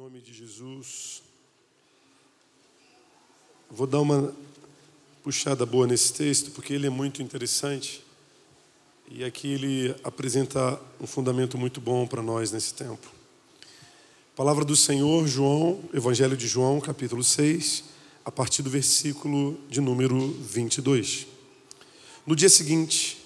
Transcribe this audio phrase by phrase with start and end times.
[0.00, 1.22] nome de Jesus.
[3.70, 4.34] Vou dar uma
[5.22, 8.02] puxada boa nesse texto, porque ele é muito interessante.
[9.10, 13.12] E aqui ele apresenta um fundamento muito bom para nós nesse tempo.
[14.34, 17.84] Palavra do Senhor, João, Evangelho de João, capítulo 6,
[18.24, 21.26] a partir do versículo de número 22.
[22.26, 23.18] No dia seguinte,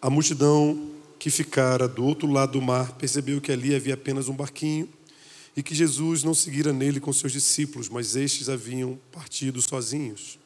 [0.00, 4.34] a multidão que ficara do outro lado do mar percebeu que ali havia apenas um
[4.34, 4.88] barquinho
[5.56, 10.38] e que Jesus não seguira nele com seus discípulos, mas estes haviam partido sozinhos.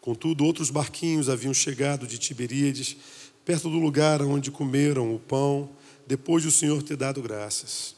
[0.00, 2.96] Contudo, outros barquinhos haviam chegado de Tiberíades,
[3.44, 5.70] perto do lugar onde comeram o pão,
[6.06, 7.94] depois de o Senhor ter dado graças.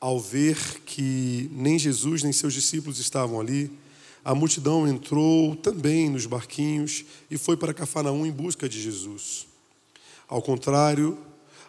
[0.00, 3.70] Ao ver que nem Jesus nem seus discípulos estavam ali,
[4.24, 9.46] a multidão entrou também nos barquinhos e foi para Cafarnaum em busca de Jesus.
[10.26, 11.18] Ao contrário,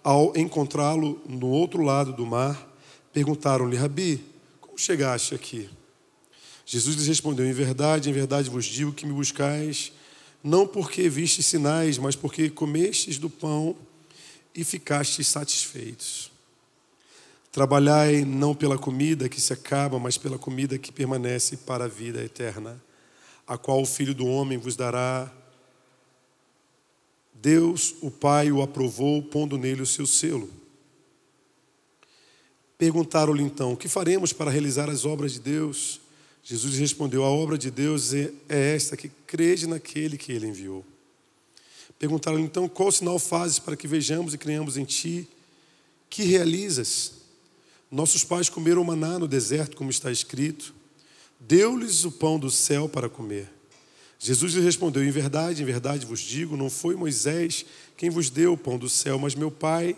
[0.03, 2.74] ao encontrá-lo no outro lado do mar,
[3.15, 4.21] Perguntaram-lhe, Rabi,
[4.59, 5.69] como chegaste aqui?
[6.65, 9.93] Jesus lhes respondeu: Em verdade, em verdade vos digo que me buscais,
[10.43, 13.73] não porque vistes sinais, mas porque comestes do pão
[14.53, 16.29] e ficastes satisfeitos.
[17.53, 22.21] Trabalhai não pela comida que se acaba, mas pela comida que permanece para a vida
[22.21, 22.83] eterna,
[23.47, 25.31] a qual o Filho do Homem vos dará.
[27.33, 30.64] Deus, o Pai, o aprovou, pondo nele o seu selo.
[32.77, 36.01] Perguntaram-lhe então: O que faremos para realizar as obras de Deus?
[36.43, 40.85] Jesus respondeu: A obra de Deus é, é esta, que crede naquele que ele enviou.
[41.97, 45.27] Perguntaram-lhe então: Qual sinal fazes para que vejamos e creiamos em ti?
[46.09, 47.13] Que realizas?
[47.89, 50.73] Nossos pais comeram maná no deserto, como está escrito.
[51.39, 53.49] Deu-lhes o pão do céu para comer.
[54.19, 57.65] Jesus lhe respondeu: Em verdade, em verdade vos digo, não foi Moisés
[57.97, 59.95] quem vos deu o pão do céu, mas meu Pai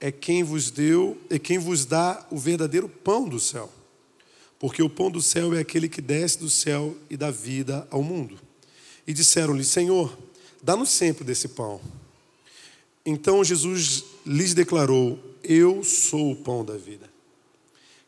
[0.00, 3.70] é quem vos deu, é quem vos dá o verdadeiro pão do céu.
[4.58, 8.02] Porque o pão do céu é aquele que desce do céu e dá vida ao
[8.02, 8.38] mundo.
[9.06, 10.16] E disseram-lhe: Senhor,
[10.62, 11.80] dá-nos sempre desse pão.
[13.04, 17.08] Então Jesus lhes declarou: Eu sou o pão da vida.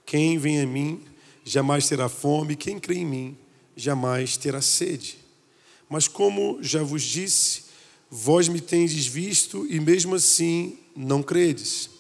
[0.05, 1.01] Quem vem a mim
[1.45, 3.39] jamais terá fome, quem crê em mim
[3.77, 5.19] jamais terá sede.
[5.89, 7.65] Mas como já vos disse,
[8.11, 11.91] vós me tendes visto e mesmo assim não credes.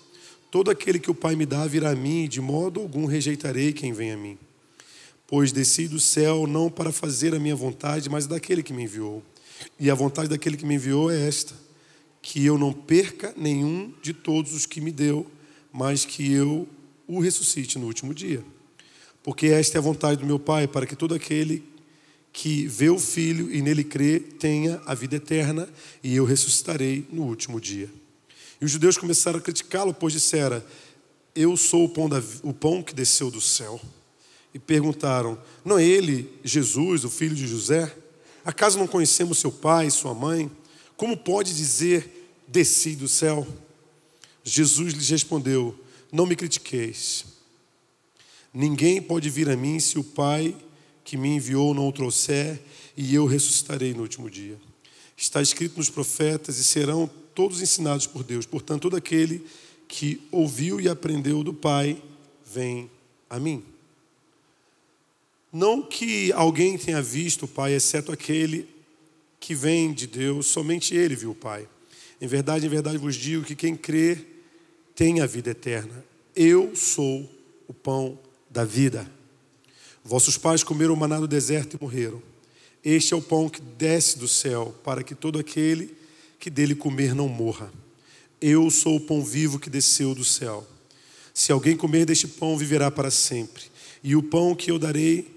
[0.51, 3.93] Todo aquele que o Pai me dá virá a mim, de modo algum rejeitarei quem
[3.93, 4.39] vem a mim.
[5.27, 9.23] Pois desci do céu não para fazer a minha vontade, mas daquele que me enviou.
[9.81, 11.55] E a vontade daquele que me enviou é esta:
[12.21, 15.27] que eu não perca nenhum de todos os que me deu,
[15.73, 16.69] mas que eu
[17.07, 18.45] o ressuscite no último dia.
[19.23, 21.63] Porque esta é a vontade do meu Pai, para que todo aquele
[22.33, 25.69] que vê o Filho e nele crê tenha a vida eterna,
[26.03, 27.89] e eu ressuscitarei no último dia.
[28.63, 30.63] E os judeus começaram a criticá-lo, pois disseram:
[31.35, 33.81] Eu sou o pão, da, o pão que desceu do céu.
[34.55, 37.93] E perguntaram: Não é ele, Jesus, o filho de José?
[38.45, 40.49] Acaso não conhecemos seu pai e sua mãe?
[40.97, 43.45] Como pode dizer: Desci do céu?
[44.45, 45.77] Jesus lhes respondeu:
[46.13, 47.25] Não me critiqueis.
[48.55, 50.55] Ninguém pode vir a mim se o Pai
[51.03, 52.63] que me enviou não o trouxer,
[52.97, 54.57] e eu ressuscitarei no último dia.
[55.17, 58.47] Está escrito nos profetas e serão todos ensinados por Deus.
[58.47, 59.45] Portanto, todo aquele
[59.89, 62.03] que ouviu e aprendeu do Pai,
[62.45, 62.91] vem
[63.29, 63.63] a mim.
[65.53, 68.69] Não que alguém tenha visto o Pai, exceto aquele
[69.39, 71.69] que vem de Deus, somente ele viu o Pai.
[72.21, 74.19] Em verdade, em verdade vos digo que quem crê
[74.95, 76.05] tem a vida eterna.
[76.35, 77.29] Eu sou
[77.67, 79.11] o pão da vida.
[80.05, 82.23] Vossos pais comeram o maná no deserto e morreram.
[82.85, 85.95] Este é o pão que desce do céu, para que todo aquele
[86.43, 87.73] que dele comer não morra.
[88.41, 90.67] Eu sou o pão vivo que desceu do céu.
[91.33, 93.63] Se alguém comer deste pão, viverá para sempre.
[94.03, 95.33] E o pão que eu darei,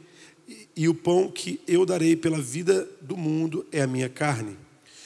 [0.76, 4.58] e o pão que eu darei pela vida do mundo é a minha carne.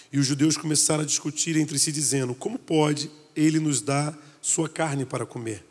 [0.09, 4.69] E os judeus começaram a discutir entre si, dizendo: Como pode ele nos dar sua
[4.69, 5.65] carne para comer?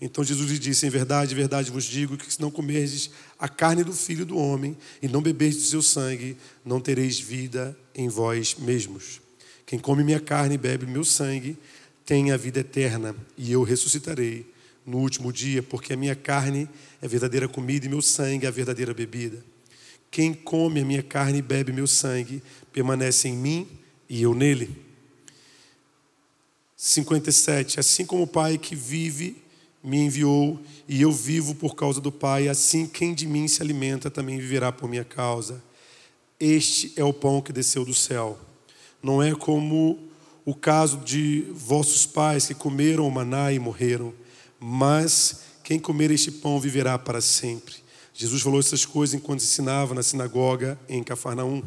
[0.00, 3.48] Então Jesus lhe disse: Em verdade, em verdade vos digo que se não comerdes a
[3.48, 8.08] carne do filho do homem e não beberdes do seu sangue, não tereis vida em
[8.08, 9.26] vós mesmos.
[9.68, 11.54] Quem come minha carne e bebe meu sangue
[12.02, 14.50] tem a vida eterna, e eu ressuscitarei
[14.86, 16.66] no último dia, porque a minha carne
[17.02, 19.44] é verdadeira comida e meu sangue é a verdadeira bebida.
[20.10, 22.42] Quem come a minha carne e bebe meu sangue
[22.72, 23.68] permanece em mim
[24.08, 24.74] e eu nele.
[26.74, 27.78] 57.
[27.78, 29.36] Assim como o Pai que vive
[29.84, 34.10] me enviou e eu vivo por causa do Pai, assim quem de mim se alimenta
[34.10, 35.62] também viverá por minha causa.
[36.40, 38.47] Este é o pão que desceu do céu
[39.02, 39.98] não é como
[40.44, 44.14] o caso de vossos pais que comeram o maná e morreram,
[44.58, 47.74] mas Quem comer este pão viverá para sempre.
[48.14, 51.62] Jesus falou essas coisas enquanto ensinava na sinagoga em Cafarnaum.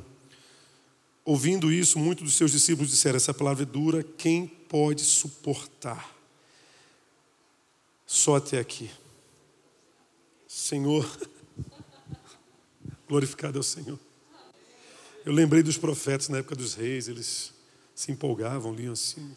[1.23, 6.17] Ouvindo isso, muitos dos seus discípulos disseram: Essa palavra é dura, quem pode suportar?
[8.07, 8.89] Só até aqui.
[10.47, 11.07] Senhor,
[13.07, 13.99] glorificado é o Senhor.
[15.23, 17.53] Eu lembrei dos profetas na época dos reis, eles
[17.93, 19.35] se empolgavam, liam assim.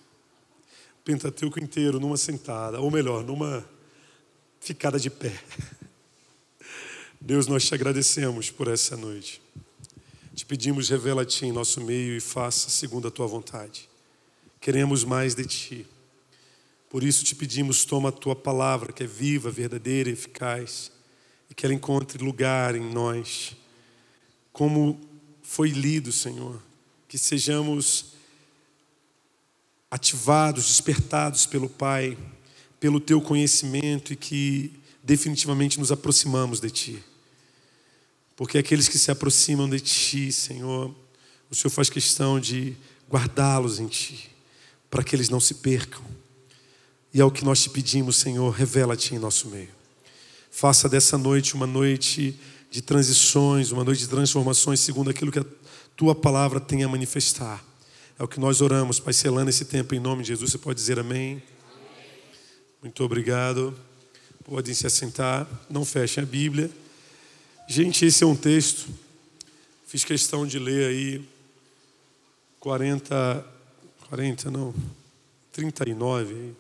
[1.05, 3.69] Pentateuco inteiro numa sentada, ou melhor, numa
[4.61, 5.39] ficada de pé.
[7.21, 9.43] Deus, nós te agradecemos por essa noite.
[10.35, 13.87] Te pedimos, revela-te em nosso meio e faça segundo a tua vontade.
[14.63, 15.87] Queremos mais de ti.
[16.89, 20.91] Por isso te pedimos, toma a tua palavra, que é viva, verdadeira e eficaz,
[21.51, 23.55] e que ela encontre lugar em nós.
[24.51, 25.13] Como
[25.45, 26.61] foi lido, Senhor,
[27.07, 28.07] que sejamos
[29.89, 32.19] ativados, despertados pelo Pai,
[32.81, 34.73] pelo teu conhecimento e que
[35.05, 37.05] definitivamente nos aproximamos de ti.
[38.37, 40.93] Porque aqueles que se aproximam de Ti, Senhor,
[41.49, 42.77] o Senhor faz questão de
[43.09, 44.29] guardá-los em Ti,
[44.91, 46.03] para que eles não se percam.
[47.13, 49.71] E é o que nós te pedimos, Senhor, revela-te em nosso meio.
[50.51, 52.37] Faça dessa noite uma noite
[52.75, 55.45] de transições, uma noite de transformações, segundo aquilo que a
[55.97, 57.65] Tua palavra tem a manifestar.
[58.19, 60.51] É o que nós oramos, Pai, selando esse tempo em nome de Jesus.
[60.51, 61.41] Você pode dizer amém?
[61.73, 62.21] amém.
[62.83, 63.79] Muito obrigado.
[64.45, 65.47] Podem se assentar.
[65.71, 66.69] Não fechem a Bíblia.
[67.69, 68.89] Gente, esse é um texto,
[69.87, 71.25] fiz questão de ler aí
[72.59, 73.47] 40,
[74.09, 74.75] 40 não,
[75.53, 76.57] 39,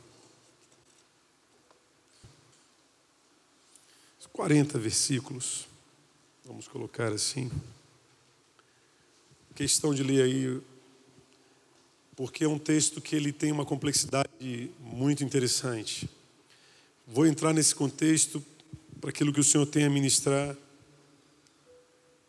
[4.32, 5.67] 40 versículos,
[6.44, 7.50] vamos colocar assim.
[9.55, 10.61] Questão de ler aí,
[12.14, 16.08] porque é um texto que ele tem uma complexidade muito interessante.
[17.06, 18.44] Vou entrar nesse contexto
[19.00, 20.56] para aquilo que o Senhor tem a ministrar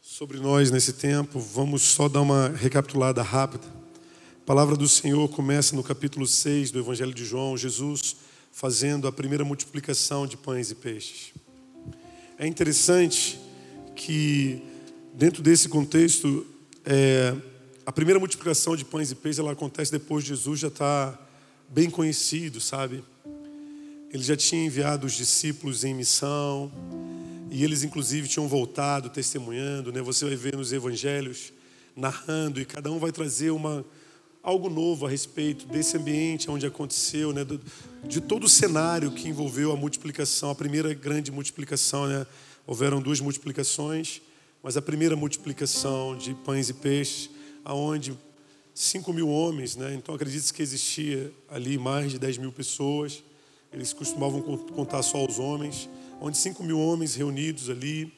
[0.02, 1.40] sobre nós nesse tempo.
[1.40, 3.68] Vamos só dar uma recapitulada rápida.
[3.68, 8.16] A palavra do Senhor começa no capítulo 6 do Evangelho de João, Jesus
[8.52, 11.34] fazendo a primeira multiplicação de pães e peixes.
[12.38, 13.45] É interessante
[13.96, 14.62] que,
[15.14, 16.46] dentro desse contexto,
[16.86, 17.36] é,
[17.86, 21.26] a primeira multiplicação de pães e peixes ela acontece depois de Jesus já estar
[21.70, 23.04] bem conhecido, sabe?
[24.12, 26.72] Ele já tinha enviado os discípulos em missão,
[27.50, 29.92] e eles, inclusive, tinham voltado testemunhando.
[29.92, 30.02] Né?
[30.02, 31.54] Você vai ver nos evangelhos
[31.96, 33.86] narrando, e cada um vai trazer uma,
[34.42, 37.46] algo novo a respeito desse ambiente onde aconteceu, né?
[38.08, 42.08] de todo o cenário que envolveu a multiplicação, a primeira grande multiplicação.
[42.08, 42.26] Né?
[42.68, 44.22] Houveram duas multiplicações,
[44.64, 47.30] mas a primeira multiplicação de pães e peixes,
[47.64, 48.18] aonde
[48.74, 49.94] 5 mil homens, né?
[49.94, 53.24] então acredita-se que existia ali mais de 10 mil pessoas,
[53.76, 55.90] eles costumavam contar só os homens.
[56.22, 58.12] Onde cinco mil homens reunidos ali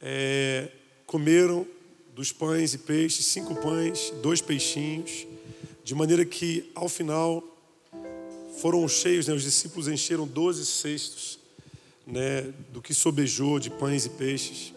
[0.00, 0.70] é,
[1.04, 1.66] comeram
[2.14, 5.26] dos pães e peixes, cinco pães, dois peixinhos,
[5.82, 7.42] de maneira que ao final
[8.60, 11.41] foram cheios, né, os discípulos encheram doze cestos
[12.06, 14.72] né, do que sobejou de pães e peixes.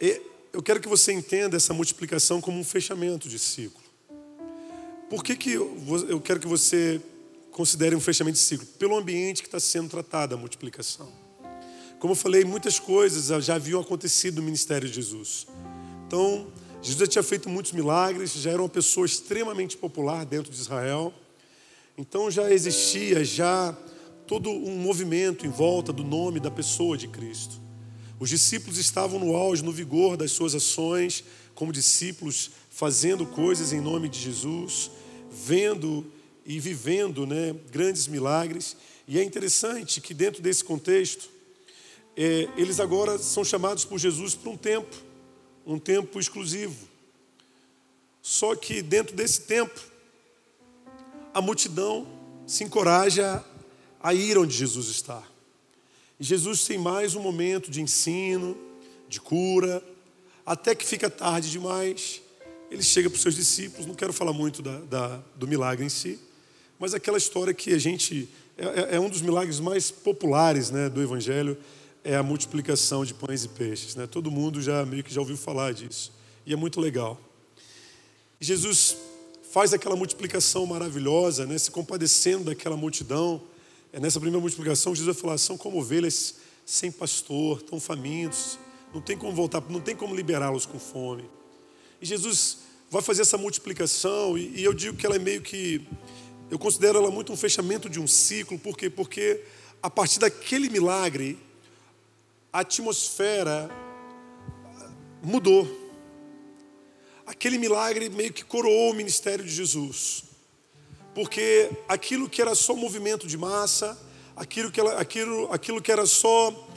[0.00, 0.20] E
[0.52, 3.84] eu quero que você entenda essa multiplicação como um fechamento de ciclo.
[5.08, 7.00] Por que, que eu quero que você
[7.56, 11.10] considere um fechamento de ciclo, pelo ambiente que está sendo tratada a multiplicação.
[11.98, 15.46] Como eu falei, muitas coisas já haviam acontecido no ministério de Jesus.
[16.06, 20.60] Então, Jesus já tinha feito muitos milagres, já era uma pessoa extremamente popular dentro de
[20.60, 21.14] Israel.
[21.96, 23.74] Então já existia já
[24.26, 27.60] todo um movimento em volta do nome da pessoa de Cristo.
[28.18, 31.22] Os discípulos estavam no auge, no vigor das suas ações,
[31.54, 34.90] como discípulos, fazendo coisas em nome de Jesus,
[35.30, 36.04] vendo
[36.44, 38.76] e vivendo né, grandes milagres.
[39.06, 41.28] E é interessante que, dentro desse contexto,
[42.16, 44.96] é, eles agora são chamados por Jesus para um tempo,
[45.64, 46.88] um tempo exclusivo.
[48.22, 49.80] Só que, dentro desse tempo,
[51.32, 52.08] a multidão
[52.46, 53.44] se encoraja
[54.06, 55.20] a ir onde Jesus está.
[56.20, 58.56] E Jesus tem mais um momento de ensino,
[59.08, 59.82] de cura,
[60.46, 62.22] até que fica tarde demais.
[62.70, 65.88] Ele chega para os seus discípulos, não quero falar muito da, da, do milagre em
[65.88, 66.20] si,
[66.78, 68.28] mas aquela história que a gente.
[68.56, 71.58] É, é, é um dos milagres mais populares né, do Evangelho,
[72.04, 73.96] é a multiplicação de pães e peixes.
[73.96, 74.06] Né?
[74.06, 76.12] Todo mundo já meio que já ouviu falar disso.
[76.46, 77.20] E é muito legal.
[78.40, 78.96] Jesus
[79.50, 83.42] faz aquela multiplicação maravilhosa, né, se compadecendo daquela multidão.
[83.92, 88.58] É nessa primeira multiplicação, Jesus vai falar: são como ovelhas sem pastor, tão famintos,
[88.92, 91.28] não tem como voltar, não tem como liberá-los com fome.
[92.00, 92.58] E Jesus
[92.90, 95.86] vai fazer essa multiplicação, e, e eu digo que ela é meio que
[96.50, 98.88] eu considero ela muito um fechamento de um ciclo, por quê?
[98.88, 99.42] Porque
[99.82, 101.38] a partir daquele milagre,
[102.52, 103.68] a atmosfera
[105.22, 105.68] mudou.
[107.26, 110.25] Aquele milagre meio que coroou o ministério de Jesus.
[111.16, 113.98] Porque aquilo que era só movimento de massa,
[114.36, 116.68] aquilo que, aquilo, aquilo que era só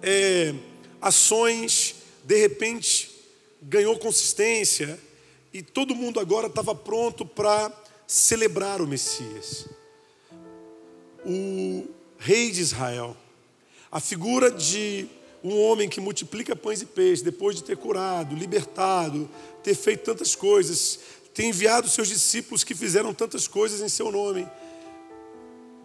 [0.00, 0.54] é,
[1.00, 3.10] ações, de repente
[3.60, 4.96] ganhou consistência
[5.52, 7.72] e todo mundo agora estava pronto para
[8.06, 9.66] celebrar o Messias.
[11.26, 11.88] O
[12.20, 13.16] rei de Israel,
[13.90, 15.08] a figura de
[15.42, 19.28] um homem que multiplica pães e peixes, depois de ter curado, libertado,
[19.62, 21.00] ter feito tantas coisas,
[21.38, 24.44] ter enviado seus discípulos que fizeram tantas coisas em seu nome.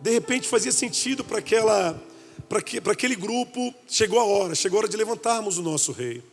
[0.01, 2.01] De repente fazia sentido para aquela
[2.49, 6.23] para que, aquele grupo, chegou a hora, chegou a hora de levantarmos o nosso rei.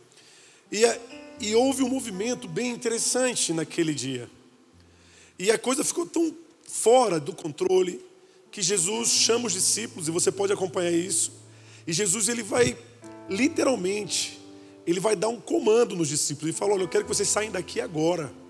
[0.71, 0.81] E,
[1.39, 4.27] e houve um movimento bem interessante naquele dia.
[5.37, 6.35] E a coisa ficou tão
[6.67, 8.03] fora do controle
[8.49, 11.31] que Jesus chama os discípulos, e você pode acompanhar isso.
[11.85, 12.75] E Jesus ele vai
[13.29, 14.41] literalmente,
[14.87, 17.51] ele vai dar um comando nos discípulos e fala: Olha, eu quero que vocês saiam
[17.51, 18.40] daqui agora.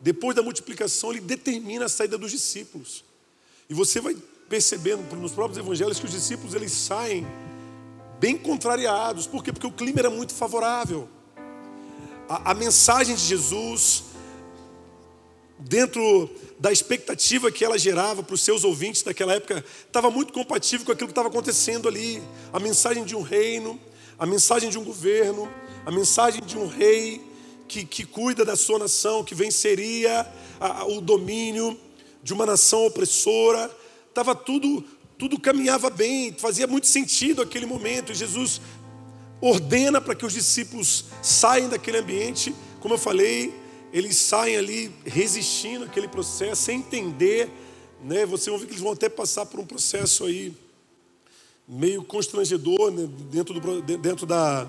[0.00, 3.04] Depois da multiplicação, ele determina a saída dos discípulos.
[3.68, 4.16] E você vai
[4.48, 7.26] percebendo nos próprios evangelhos que os discípulos eles saem
[8.18, 9.26] bem contrariados.
[9.26, 9.52] Por quê?
[9.52, 11.08] Porque o clima era muito favorável.
[12.28, 14.04] A, a mensagem de Jesus,
[15.58, 20.86] dentro da expectativa que ela gerava para os seus ouvintes daquela época, estava muito compatível
[20.86, 22.22] com aquilo que estava acontecendo ali.
[22.52, 23.78] A mensagem de um reino,
[24.18, 25.48] a mensagem de um governo,
[25.84, 27.27] a mensagem de um rei
[27.68, 30.26] que, que cuida da sua nação, que venceria
[30.58, 31.78] a, o domínio
[32.22, 33.70] de uma nação opressora.
[34.08, 34.84] Estava tudo,
[35.18, 38.10] tudo caminhava bem, fazia muito sentido aquele momento.
[38.10, 38.60] E Jesus
[39.40, 43.54] ordena para que os discípulos saiam daquele ambiente, como eu falei,
[43.92, 47.48] eles saem ali resistindo àquele processo, sem entender,
[48.02, 48.26] né?
[48.26, 50.52] Você vai ver que eles vão até passar por um processo aí
[51.66, 53.08] meio constrangedor né?
[53.30, 54.66] dentro, do, dentro da,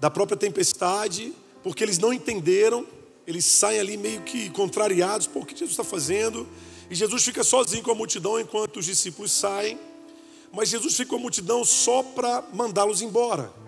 [0.00, 2.86] da própria tempestade, porque eles não entenderam,
[3.26, 6.46] eles saem ali meio que contrariados por que Jesus está fazendo,
[6.90, 9.78] e Jesus fica sozinho com a multidão enquanto os discípulos saem,
[10.52, 13.60] mas Jesus fica com a multidão só para mandá-los embora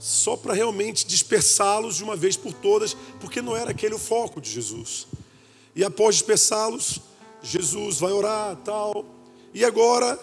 [0.00, 4.40] só para realmente dispersá-los de uma vez por todas, porque não era aquele o foco
[4.40, 5.06] de Jesus.
[5.76, 7.00] E após dispersá-los,
[7.42, 9.04] Jesus vai orar, tal.
[9.52, 10.18] E agora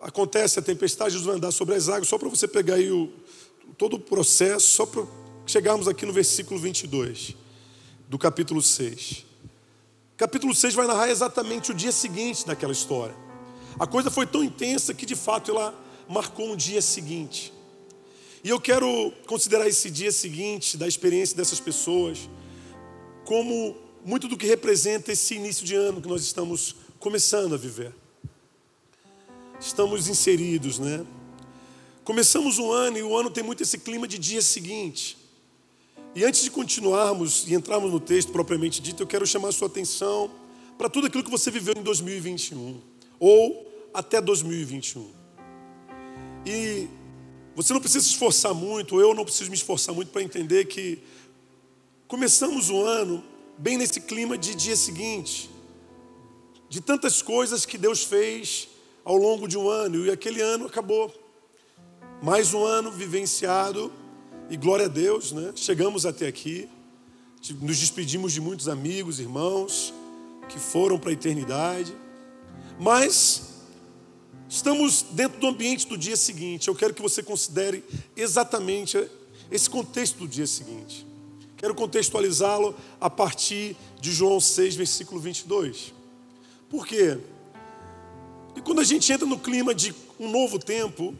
[0.00, 3.12] acontece a tempestade, Jesus vai andar sobre as águas, só para você pegar aí o,
[3.78, 5.04] todo o processo, só para
[5.46, 7.36] chegarmos aqui no versículo 22
[8.08, 9.24] do capítulo 6.
[10.16, 13.14] Capítulo 6 vai narrar exatamente o dia seguinte daquela história.
[13.78, 15.74] A coisa foi tão intensa que de fato ela
[16.08, 17.52] marcou um dia seguinte.
[18.42, 22.30] E eu quero considerar esse dia seguinte, da experiência dessas pessoas,
[23.24, 27.92] como muito do que representa esse início de ano que nós estamos começando a viver.
[29.60, 31.04] Estamos inseridos, né?
[32.06, 35.18] Começamos um ano e o ano tem muito esse clima de dia seguinte.
[36.14, 39.66] E antes de continuarmos e entrarmos no texto propriamente dito, eu quero chamar a sua
[39.66, 40.30] atenção
[40.78, 42.80] para tudo aquilo que você viveu em 2021
[43.18, 45.10] ou até 2021.
[46.46, 46.86] E
[47.56, 51.00] você não precisa se esforçar muito, eu não preciso me esforçar muito para entender que
[52.06, 53.20] começamos o ano
[53.58, 55.50] bem nesse clima de dia seguinte,
[56.68, 58.68] de tantas coisas que Deus fez
[59.04, 61.25] ao longo de um ano, e aquele ano acabou.
[62.26, 63.92] Mais um ano vivenciado,
[64.50, 65.52] e glória a Deus, né?
[65.54, 66.68] Chegamos até aqui,
[67.60, 69.94] nos despedimos de muitos amigos, irmãos,
[70.48, 71.94] que foram para a eternidade,
[72.80, 73.54] mas
[74.48, 76.68] Estamos dentro do ambiente do dia seguinte.
[76.68, 77.84] Eu quero que você considere
[78.16, 79.08] exatamente
[79.50, 81.06] esse contexto do dia seguinte.
[81.56, 85.92] Quero contextualizá-lo a partir de João 6, versículo 22.
[86.68, 87.18] Por quê?
[88.56, 91.12] E quando a gente entra no clima de um novo tempo,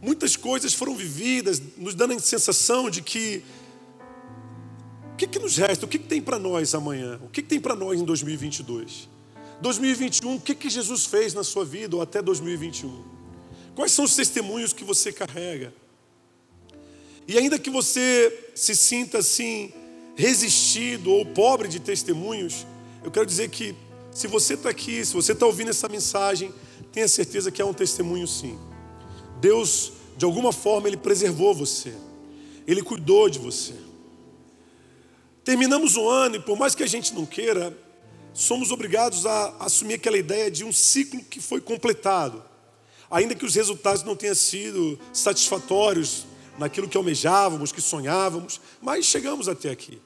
[0.00, 3.42] muitas coisas foram vividas, nos dando a sensação de que
[5.12, 5.84] o que, que nos resta?
[5.84, 7.20] O que, que tem para nós amanhã?
[7.22, 9.08] O que, que tem para nós em 2022?
[9.60, 13.04] 2021, o que, que Jesus fez na sua vida ou até 2021?
[13.74, 15.74] Quais são os testemunhos que você carrega?
[17.28, 19.72] E ainda que você se sinta assim,
[20.16, 22.66] resistido ou pobre de testemunhos,
[23.04, 23.74] eu quero dizer que
[24.12, 26.52] se você está aqui, se você está ouvindo essa mensagem,
[26.90, 28.58] tenha certeza que é um testemunho sim.
[29.40, 31.94] Deus, de alguma forma, Ele preservou você,
[32.66, 33.74] Ele cuidou de você.
[35.42, 37.76] Terminamos o ano e por mais que a gente não queira,
[38.32, 42.42] somos obrigados a assumir aquela ideia de um ciclo que foi completado.
[43.10, 46.26] Ainda que os resultados não tenham sido satisfatórios
[46.58, 50.00] naquilo que almejávamos, que sonhávamos, mas chegamos até aqui.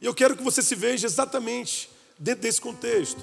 [0.00, 3.20] E eu quero que você se veja exatamente dentro desse contexto.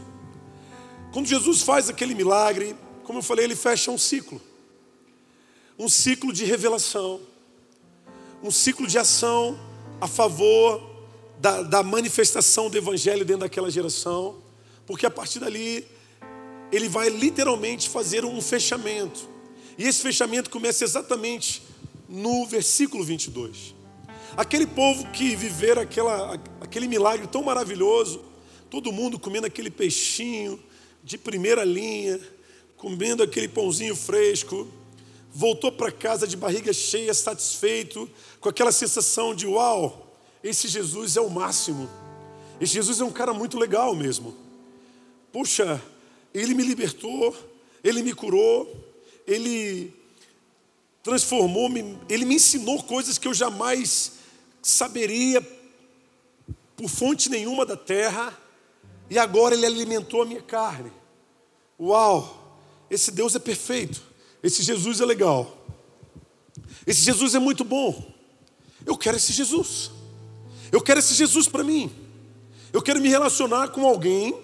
[1.14, 4.42] Quando Jesus faz aquele milagre, como eu falei, ele fecha um ciclo.
[5.78, 7.20] Um ciclo de revelação.
[8.44, 9.60] Um ciclo de ação
[10.02, 10.82] a favor
[11.40, 14.38] da, da manifestação do Evangelho dentro daquela geração.
[14.86, 15.86] Porque a partir dali,
[16.72, 19.28] ele vai literalmente fazer um fechamento.
[19.78, 21.62] E esse fechamento começa exatamente
[22.10, 23.76] no versículo 22.
[24.36, 28.24] Aquele povo que viver aquela, aquele milagre tão maravilhoso,
[28.70, 30.60] todo mundo comendo aquele peixinho
[31.04, 32.20] de primeira linha,
[32.76, 34.68] comendo aquele pãozinho fresco,
[35.38, 38.10] voltou para casa de barriga cheia, satisfeito,
[38.42, 40.12] com aquela sensação de uau,
[40.44, 41.88] esse Jesus é o máximo.
[42.60, 44.36] Esse Jesus é um cara muito legal mesmo.
[45.32, 45.80] Puxa,
[46.34, 47.36] ele me libertou,
[47.84, 48.84] ele me curou,
[49.28, 49.94] ele
[51.04, 51.70] transformou,
[52.10, 54.14] ele me ensinou coisas que eu jamais
[54.64, 55.40] saberia
[56.76, 58.36] por fonte nenhuma da terra,
[59.08, 60.92] e agora Ele alimentou a minha carne.
[61.80, 62.44] Uau!
[62.90, 64.02] Esse Deus é perfeito,
[64.44, 65.66] esse Jesus é legal,
[66.86, 68.16] esse Jesus é muito bom.
[68.86, 69.92] Eu quero esse Jesus,
[70.72, 71.92] eu quero esse Jesus para mim.
[72.72, 74.38] Eu quero me relacionar com alguém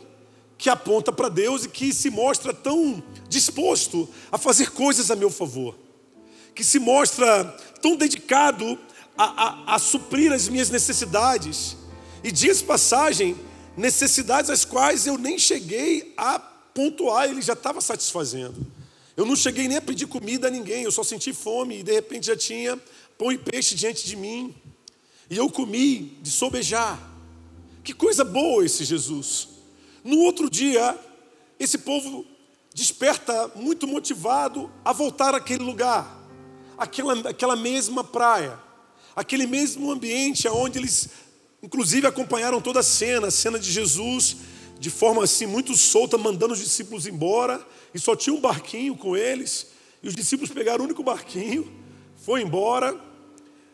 [0.58, 5.30] que aponta para Deus e que se mostra tão disposto a fazer coisas a meu
[5.30, 5.76] favor,
[6.56, 7.44] que se mostra
[7.82, 8.80] tão dedicado
[9.18, 11.76] a, a, a suprir as minhas necessidades.
[12.24, 13.36] E dias passagem,
[13.76, 18.66] necessidades as quais eu nem cheguei a pontuar, ele já estava satisfazendo.
[19.16, 21.94] Eu não cheguei nem a pedir comida a ninguém, eu só senti fome e de
[21.94, 22.80] repente já tinha
[23.18, 24.54] pão e peixe diante de mim.
[25.30, 27.00] E eu comi de sobejar.
[27.84, 29.50] Que coisa boa esse Jesus.
[30.04, 30.98] No outro dia,
[31.60, 32.26] esse povo
[32.74, 36.28] desperta muito motivado a voltar àquele lugar,
[36.78, 38.60] aquela, aquela mesma praia
[39.16, 41.10] aquele mesmo ambiente onde eles,
[41.62, 44.38] inclusive, acompanharam toda a cena, a cena de Jesus,
[44.80, 49.16] de forma assim muito solta, mandando os discípulos embora, e só tinha um barquinho com
[49.16, 49.68] eles,
[50.02, 51.72] e os discípulos pegaram o único barquinho,
[52.26, 53.00] foi embora,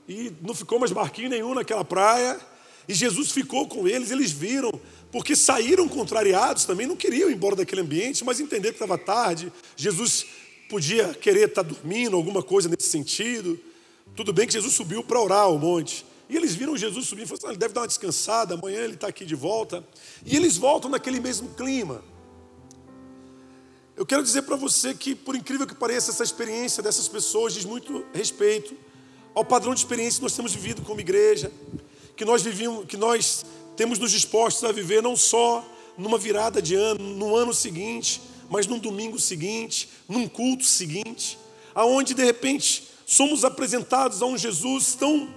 [0.07, 2.39] e não ficou mais barquinho nenhum naquela praia,
[2.87, 4.71] e Jesus ficou com eles, eles viram,
[5.11, 9.51] porque saíram contrariados também, não queriam ir embora daquele ambiente, mas entenderam que estava tarde,
[9.75, 10.25] Jesus
[10.69, 13.59] podia querer estar dormindo, alguma coisa nesse sentido.
[14.15, 16.05] Tudo bem que Jesus subiu para orar ao monte.
[16.29, 18.93] E eles viram Jesus subir e falaram: assim, ele deve dar uma descansada, amanhã ele
[18.93, 19.83] está aqui de volta.
[20.23, 22.03] E eles voltam naquele mesmo clima.
[23.99, 27.65] Eu quero dizer para você que, por incrível que pareça, essa experiência dessas pessoas diz
[27.65, 28.73] muito respeito
[29.35, 31.51] ao padrão de experiência que nós temos vivido como igreja,
[32.15, 33.43] que nós vivimos, que nós
[33.75, 38.65] temos nos dispostos a viver não só numa virada de ano, no ano seguinte, mas
[38.67, 41.37] num domingo seguinte, num culto seguinte,
[41.75, 45.29] aonde de repente somos apresentados a um Jesus tão,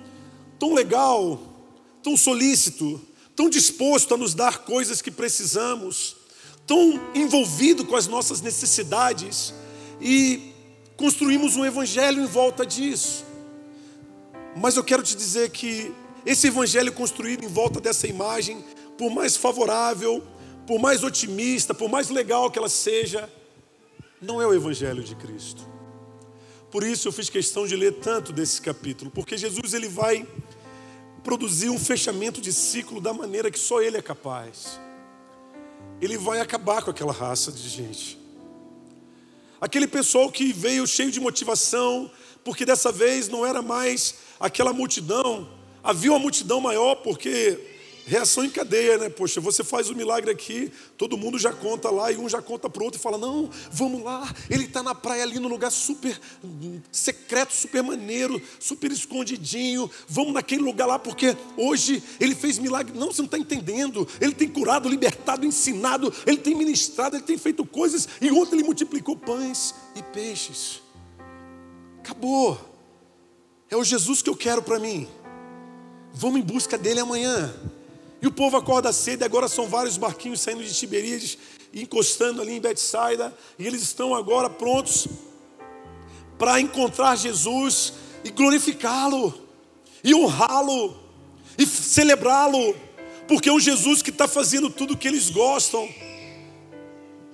[0.57, 1.67] tão legal,
[2.01, 3.01] tão solícito,
[3.35, 6.22] tão disposto a nos dar coisas que precisamos,
[6.73, 9.53] tão envolvido com as nossas necessidades
[10.01, 10.55] e
[10.97, 13.27] construímos um evangelho em volta disso.
[14.57, 15.93] Mas eu quero te dizer que
[16.25, 18.65] esse evangelho construído em volta dessa imagem,
[18.97, 20.23] por mais favorável,
[20.67, 23.31] por mais otimista, por mais legal que ela seja,
[24.19, 25.69] não é o evangelho de Cristo.
[26.71, 30.27] Por isso eu fiz questão de ler tanto desse capítulo, porque Jesus ele vai
[31.23, 34.81] produzir um fechamento de ciclo da maneira que só ele é capaz.
[36.03, 38.19] Ele vai acabar com aquela raça de gente.
[39.61, 42.11] Aquele pessoal que veio cheio de motivação,
[42.43, 45.49] porque dessa vez não era mais aquela multidão,
[45.81, 47.72] havia uma multidão maior, porque
[48.07, 49.09] reação em cadeia, né?
[49.09, 52.43] Poxa, você faz o um milagre aqui, todo mundo já conta lá e um já
[52.43, 55.71] conta para outro e fala: Não, vamos lá, ele está na praia ali no lugar
[55.71, 56.19] super
[56.91, 59.91] secreto, super maneiro, super escondidinho.
[60.09, 62.97] Vamos naquele lugar lá porque hoje ele fez milagre.
[62.99, 64.07] Não, você não está entendendo.
[64.21, 68.65] Ele tem curado, libertado, ensinado, ele tem ministrado, ele tem feito coisas e ontem ele
[68.65, 70.81] multiplicou pães e peixes.
[72.01, 72.73] Acabou.
[73.71, 75.09] É o Jesus que eu quero para mim.
[76.13, 77.55] Vamos em busca dele amanhã.
[78.23, 81.37] E o povo acorda cedo, e agora são vários barquinhos saindo de Tiberíades,
[81.75, 85.09] encostando ali em Betsaida, e eles estão agora prontos
[86.39, 89.35] para encontrar Jesus e glorificá-lo,
[90.05, 90.97] e honrá-lo,
[91.59, 92.77] e celebrá-lo,
[93.27, 95.89] porque é um Jesus que está fazendo tudo o que eles gostam.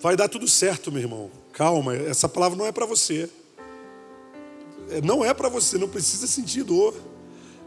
[0.00, 1.30] Vai dar tudo certo, meu irmão.
[1.52, 3.28] Calma, essa palavra não é para você.
[4.90, 6.94] É, não é para você, não precisa sentir dor.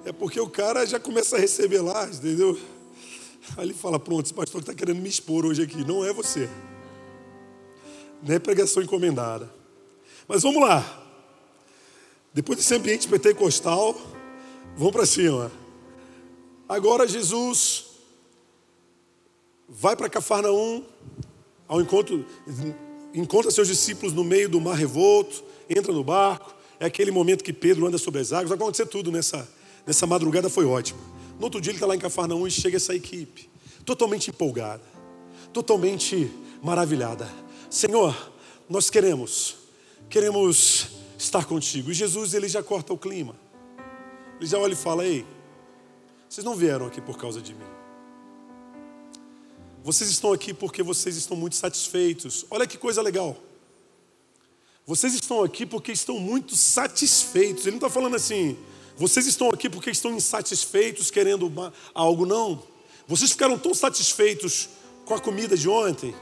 [0.06, 2.58] É porque o cara já começa a receber lá, entendeu?
[3.58, 5.86] Aí ele fala: Pronto, esse pastor está querendo me expor hoje aqui.
[5.86, 6.50] Não é você.
[8.22, 9.52] Não é pregação encomendada.
[10.28, 11.00] Mas vamos lá.
[12.34, 14.00] Depois desse ambiente pentecostal,
[14.78, 15.52] vamos para cima.
[16.70, 17.88] Agora Jesus
[19.68, 20.84] vai para Cafarnaum,
[21.68, 22.26] ao encontro,
[23.14, 26.54] encontra seus discípulos no meio do mar revolto, entra no barco.
[26.80, 28.50] É aquele momento que Pedro anda sobre as águas.
[28.50, 29.48] Vai acontecer tudo nessa,
[29.86, 31.00] nessa madrugada, foi ótimo.
[31.42, 33.50] No outro dia ele está lá em Cafarnaum e chega essa equipe,
[33.84, 34.84] totalmente empolgada,
[35.52, 37.28] totalmente maravilhada.
[37.68, 38.16] Senhor,
[38.70, 39.56] nós queremos,
[40.08, 41.90] queremos estar contigo.
[41.90, 43.36] E Jesus ele já corta o clima.
[44.38, 45.26] Ele já olha e fala: Ei,
[46.30, 47.66] vocês não vieram aqui por causa de mim.
[49.84, 52.46] Vocês estão aqui porque vocês estão muito satisfeitos.
[52.52, 53.36] Olha que coisa legal.
[54.86, 57.64] Vocês estão aqui porque estão muito satisfeitos.
[57.64, 58.56] Ele não está falando assim,
[59.02, 62.62] vocês estão aqui porque estão insatisfeitos, querendo uma, algo, não.
[63.08, 64.70] Vocês ficaram tão satisfeitos
[65.06, 66.14] com a comida de ontem,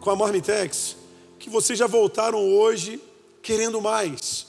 [0.00, 0.96] com a marmitex,
[1.38, 3.00] que vocês já voltaram hoje
[3.40, 4.48] querendo mais.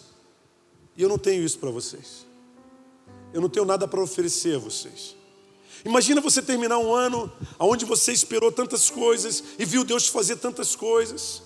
[0.98, 2.26] E eu não tenho isso para vocês.
[3.32, 5.16] Eu não tenho nada para oferecer a vocês.
[5.86, 10.76] Imagina você terminar um ano onde você esperou tantas coisas e viu Deus fazer tantas
[10.76, 11.44] coisas,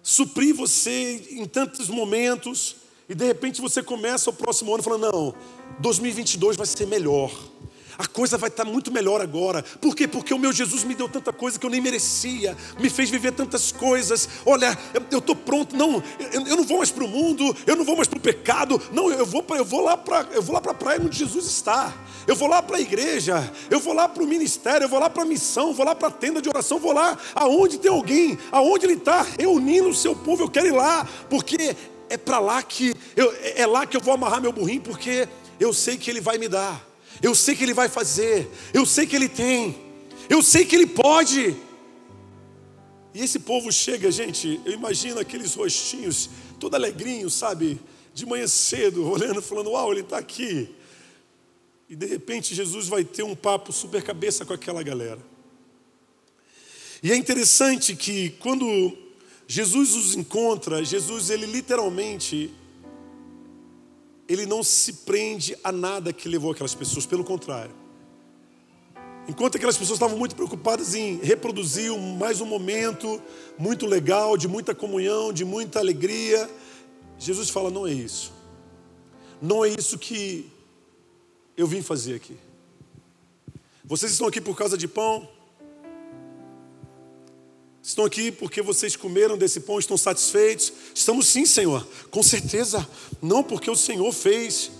[0.00, 2.76] suprir você em tantos momentos,
[3.10, 5.34] e de repente você começa o próximo ano falando: não,
[5.80, 7.30] 2022 vai ser melhor
[8.00, 9.62] a coisa vai estar muito melhor agora.
[9.78, 10.08] Por quê?
[10.08, 13.32] Porque o meu Jesus me deu tanta coisa que eu nem merecia, me fez viver
[13.32, 14.26] tantas coisas.
[14.46, 14.76] Olha,
[15.10, 17.96] eu estou pronto, não, eu, eu, não vou mais para o mundo, eu não vou
[17.96, 20.72] mais para o pecado, não, eu vou, eu vou lá para eu vou lá para
[20.72, 21.92] a praia onde Jesus está.
[22.26, 25.10] Eu vou lá para a igreja, eu vou lá para o ministério, eu vou lá
[25.10, 28.38] para a missão, vou lá para a tenda de oração, vou lá aonde tem alguém,
[28.50, 31.76] aonde ele está reunindo o seu povo, eu quero ir lá, porque
[32.10, 35.26] é para lá que eu, é lá que eu vou amarrar meu burrinho, porque
[35.58, 36.90] eu sei que ele vai me dar.
[37.22, 39.76] Eu sei que Ele vai fazer, eu sei que Ele tem,
[40.28, 41.54] eu sei que Ele pode.
[43.12, 47.78] E esse povo chega, gente, eu imagino aqueles rostinhos, todo alegrinho, sabe?
[48.14, 50.74] De manhã cedo, olhando, falando: Uau, Ele está aqui.
[51.88, 55.18] E de repente Jesus vai ter um papo super cabeça com aquela galera.
[57.02, 58.96] E é interessante que quando
[59.50, 62.54] Jesus os encontra, Jesus ele literalmente
[64.28, 67.74] ele não se prende a nada que levou aquelas pessoas, pelo contrário.
[69.26, 73.20] Enquanto aquelas pessoas estavam muito preocupadas em reproduzir mais um momento
[73.58, 76.48] muito legal, de muita comunhão, de muita alegria,
[77.18, 78.32] Jesus fala: não é isso.
[79.42, 80.48] Não é isso que
[81.56, 82.36] eu vim fazer aqui.
[83.84, 85.28] Vocês estão aqui por causa de pão,
[87.82, 90.72] Estão aqui porque vocês comeram desse pão, estão satisfeitos?
[90.94, 92.86] Estamos sim, Senhor, com certeza.
[93.22, 94.70] Não porque o Senhor fez.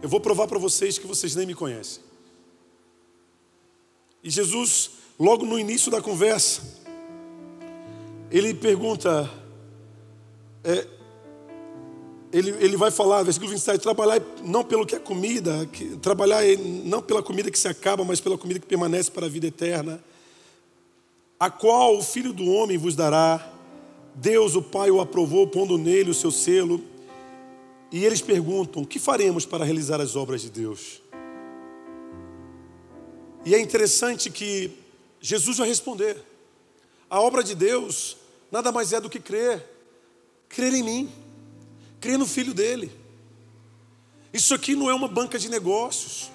[0.00, 2.00] Eu vou provar para vocês que vocês nem me conhecem.
[4.22, 6.62] E Jesus, logo no início da conversa,
[8.30, 9.28] ele pergunta,
[10.62, 10.86] é,
[12.32, 16.42] ele, ele vai falar, versículo 27, trabalhar não pelo que é comida, que, trabalhar
[16.84, 20.02] não pela comida que se acaba, mas pela comida que permanece para a vida eterna
[21.38, 23.52] a qual o Filho do Homem vos dará.
[24.14, 26.82] Deus, o Pai, o aprovou, pondo nele o seu selo.
[27.92, 31.02] E eles perguntam: o que faremos para realizar as obras de Deus?
[33.44, 34.70] E é interessante que
[35.20, 36.16] Jesus vai responder:
[37.08, 38.16] a obra de Deus
[38.50, 39.64] nada mais é do que crer,
[40.48, 41.12] crer em mim,
[42.00, 42.90] crer no Filho dele.
[44.32, 46.30] Isso aqui não é uma banca de negócios,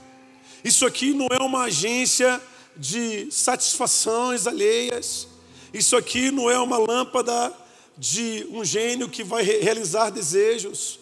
[0.64, 2.42] isso aqui não é uma agência
[2.76, 5.28] de satisfações alheias.
[5.74, 7.54] Isso aqui não é uma lâmpada
[7.98, 11.00] de um gênio que vai realizar desejos.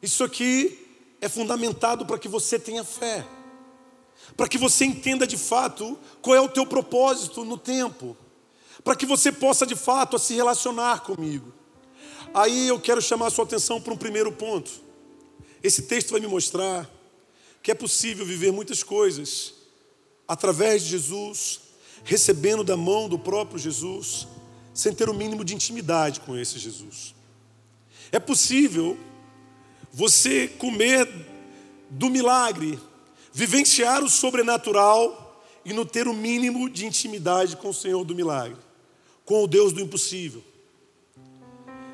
[0.00, 0.78] Isso aqui
[1.20, 3.26] é fundamentado para que você tenha fé,
[4.36, 8.16] para que você entenda de fato qual é o teu propósito no tempo,
[8.82, 11.52] para que você possa de fato se relacionar comigo.
[12.34, 14.70] Aí eu quero chamar a sua atenção para um primeiro ponto.
[15.62, 16.90] Esse texto vai me mostrar
[17.62, 19.61] que é possível viver muitas coisas
[20.32, 21.60] através de Jesus,
[22.04, 24.26] recebendo da mão do próprio Jesus,
[24.72, 27.14] sem ter o mínimo de intimidade com esse Jesus.
[28.10, 28.96] É possível
[29.92, 31.06] você comer
[31.90, 32.80] do milagre,
[33.30, 38.56] vivenciar o sobrenatural e não ter o mínimo de intimidade com o Senhor do milagre,
[39.26, 40.42] com o Deus do impossível.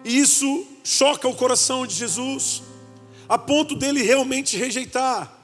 [0.04, 2.62] E isso choca o coração de Jesus,
[3.28, 5.37] a ponto dele realmente rejeitar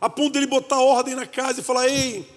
[0.00, 2.28] a ponto dele botar ordem na casa e falar: Ei,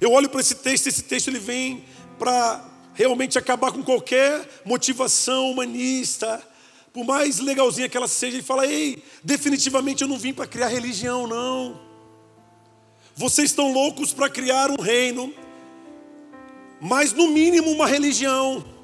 [0.00, 1.84] eu olho para esse texto, esse texto ele vem
[2.18, 6.42] para realmente acabar com qualquer motivação humanista,
[6.92, 10.68] por mais legalzinha que ela seja, ele fala: Ei, definitivamente eu não vim para criar
[10.68, 11.80] religião, não.
[13.14, 15.32] Vocês estão loucos para criar um reino,
[16.80, 18.75] mas no mínimo uma religião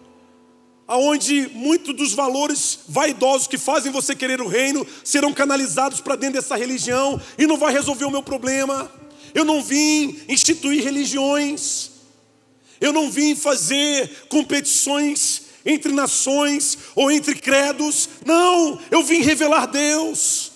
[0.92, 6.34] aonde muitos dos valores vaidosos que fazem você querer o reino serão canalizados para dentro
[6.34, 8.92] dessa religião e não vai resolver o meu problema.
[9.32, 11.92] Eu não vim instituir religiões.
[12.78, 18.10] Eu não vim fazer competições entre nações ou entre credos.
[18.26, 20.52] Não, eu vim revelar Deus.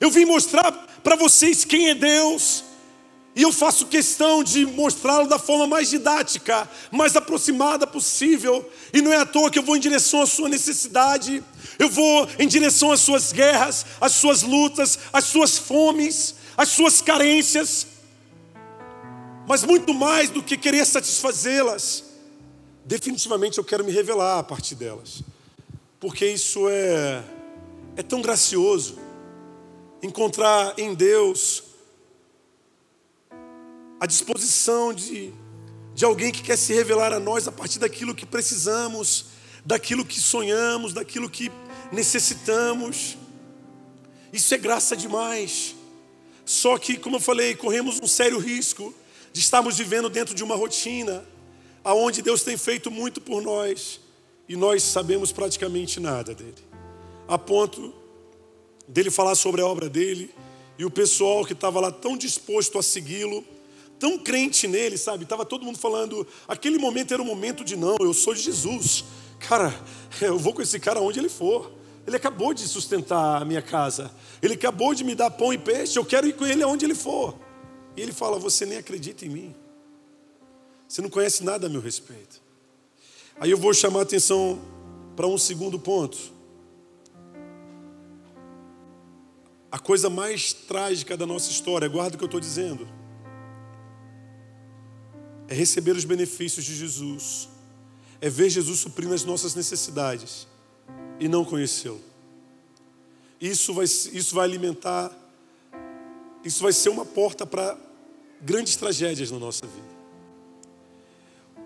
[0.00, 0.72] Eu vim mostrar
[1.04, 2.64] para vocês quem é Deus.
[3.34, 8.70] E eu faço questão de mostrá-lo da forma mais didática, mais aproximada possível.
[8.92, 11.42] E não é à toa que eu vou em direção à sua necessidade,
[11.78, 17.00] eu vou em direção às suas guerras, às suas lutas, às suas fomes, às suas
[17.00, 17.86] carências.
[19.48, 22.04] Mas muito mais do que querer satisfazê-las,
[22.84, 25.22] definitivamente eu quero me revelar a partir delas,
[25.98, 27.24] porque isso é,
[27.96, 28.98] é tão gracioso
[30.02, 31.71] encontrar em Deus
[34.02, 35.32] a disposição de,
[35.94, 39.26] de alguém que quer se revelar a nós a partir daquilo que precisamos,
[39.64, 41.52] daquilo que sonhamos, daquilo que
[41.92, 43.16] necessitamos.
[44.32, 45.76] Isso é graça demais.
[46.44, 48.92] Só que, como eu falei, corremos um sério risco
[49.32, 51.24] de estarmos vivendo dentro de uma rotina
[51.84, 54.00] aonde Deus tem feito muito por nós
[54.48, 56.58] e nós sabemos praticamente nada dele.
[57.28, 57.94] A ponto
[58.88, 60.28] dele falar sobre a obra dele
[60.76, 63.51] e o pessoal que estava lá tão disposto a segui-lo
[64.02, 65.24] tão crente nele, sabe?
[65.24, 69.04] Tava todo mundo falando, aquele momento era o momento de não, eu sou de Jesus.
[69.38, 69.72] Cara,
[70.20, 71.70] eu vou com esse cara onde ele for.
[72.04, 74.10] Ele acabou de sustentar a minha casa.
[74.42, 75.96] Ele acabou de me dar pão e peixe.
[75.96, 77.38] Eu quero ir com ele aonde ele for.
[77.96, 79.54] E ele fala: Você nem acredita em mim.
[80.88, 82.42] Você não conhece nada a meu respeito.
[83.38, 84.60] Aí eu vou chamar a atenção
[85.14, 86.18] para um segundo ponto.
[89.70, 93.01] A coisa mais trágica da nossa história, guarda o que eu estou dizendo
[95.52, 97.46] é receber os benefícios de Jesus,
[98.22, 100.46] é ver Jesus suprindo as nossas necessidades
[101.20, 102.00] e não conhecê-lo.
[103.38, 105.14] Isso vai, isso vai alimentar,
[106.42, 107.76] isso vai ser uma porta para
[108.40, 109.92] grandes tragédias na nossa vida.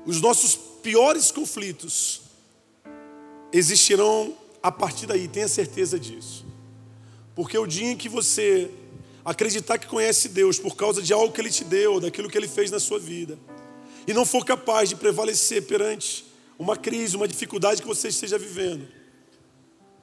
[0.05, 2.23] Os nossos piores conflitos
[3.53, 6.45] existirão a partir daí, tenha certeza disso.
[7.37, 8.69] Porque o dia em que você
[9.25, 12.49] acreditar que conhece Deus por causa de algo que Ele te deu, daquilo que Ele
[12.49, 13.39] fez na sua vida,
[14.07, 16.25] e não for capaz de prevalecer perante
[16.59, 18.87] uma crise, uma dificuldade que você esteja vivendo,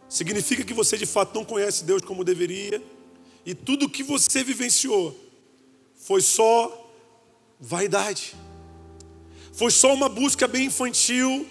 [0.09, 2.81] significa que você de fato não conhece Deus como deveria,
[3.45, 5.17] e tudo que você vivenciou
[5.95, 6.91] foi só
[7.59, 8.35] vaidade,
[9.53, 11.47] foi só uma busca bem infantil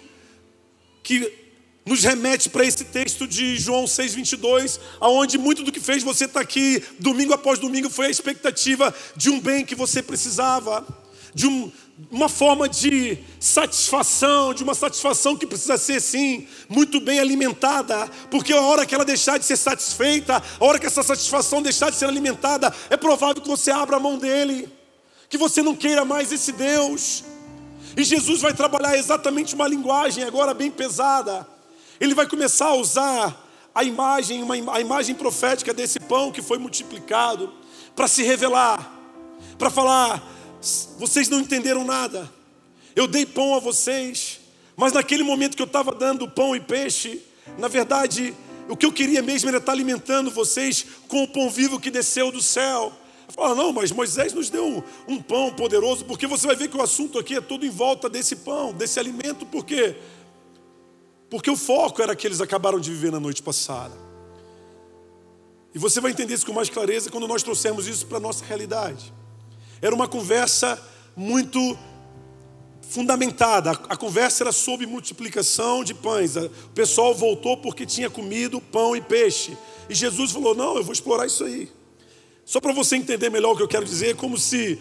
[1.01, 1.43] que
[1.85, 6.39] nos remete para esse texto de João 6,22, aonde muito do que fez você estar
[6.39, 10.85] aqui domingo após domingo foi a expectativa de um bem que você precisava,
[11.33, 11.71] de um,
[12.11, 18.53] uma forma de satisfação, de uma satisfação que precisa ser, sim, muito bem alimentada, porque
[18.53, 21.97] a hora que ela deixar de ser satisfeita, a hora que essa satisfação deixar de
[21.97, 24.69] ser alimentada, é provável que você abra a mão dele,
[25.29, 27.23] que você não queira mais esse Deus.
[27.95, 31.47] E Jesus vai trabalhar exatamente uma linguagem agora bem pesada.
[31.99, 36.57] Ele vai começar a usar a imagem, uma, a imagem profética desse pão que foi
[36.57, 37.51] multiplicado,
[37.95, 38.91] para se revelar,
[39.57, 40.23] para falar
[40.97, 42.31] vocês não entenderam nada.
[42.95, 44.39] Eu dei pão a vocês,
[44.75, 47.21] mas naquele momento que eu estava dando pão e peixe,
[47.57, 48.33] na verdade,
[48.69, 52.31] o que eu queria mesmo era estar alimentando vocês com o pão vivo que desceu
[52.31, 52.93] do céu.
[53.29, 56.77] Fala, não, mas Moisés nos deu um, um, pão poderoso, porque você vai ver que
[56.77, 59.95] o assunto aqui é todo em volta desse pão, desse alimento, por quê?
[61.29, 63.95] Porque o foco era que eles acabaram de viver na noite passada.
[65.73, 68.45] E você vai entender isso com mais clareza quando nós trouxermos isso para a nossa
[68.45, 69.11] realidade.
[69.83, 70.81] Era uma conversa
[71.13, 71.77] muito
[72.83, 73.71] fundamentada.
[73.89, 76.37] A conversa era sobre multiplicação de pães.
[76.37, 79.57] O pessoal voltou porque tinha comido pão e peixe.
[79.89, 81.69] E Jesus falou: Não, eu vou explorar isso aí.
[82.45, 84.79] Só para você entender melhor o que eu quero dizer, é como se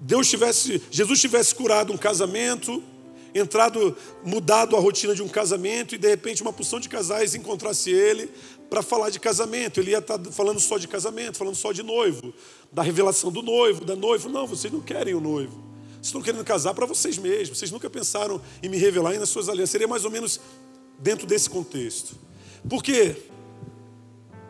[0.00, 2.80] Deus tivesse, Jesus tivesse curado um casamento,
[3.34, 7.90] entrado, mudado a rotina de um casamento e de repente uma porção de casais encontrasse
[7.90, 8.30] ele
[8.72, 9.80] para falar de casamento.
[9.80, 12.32] Ele ia estar tá falando só de casamento, falando só de noivo,
[12.72, 14.30] da revelação do noivo, da noiva.
[14.30, 15.52] Não, vocês não querem o noivo.
[15.96, 17.58] Vocês estão querendo casar para vocês mesmos.
[17.58, 19.72] Vocês nunca pensaram em me revelar nas suas alianças.
[19.72, 20.40] Seria mais ou menos
[20.98, 22.16] dentro desse contexto.
[22.66, 23.14] Por quê?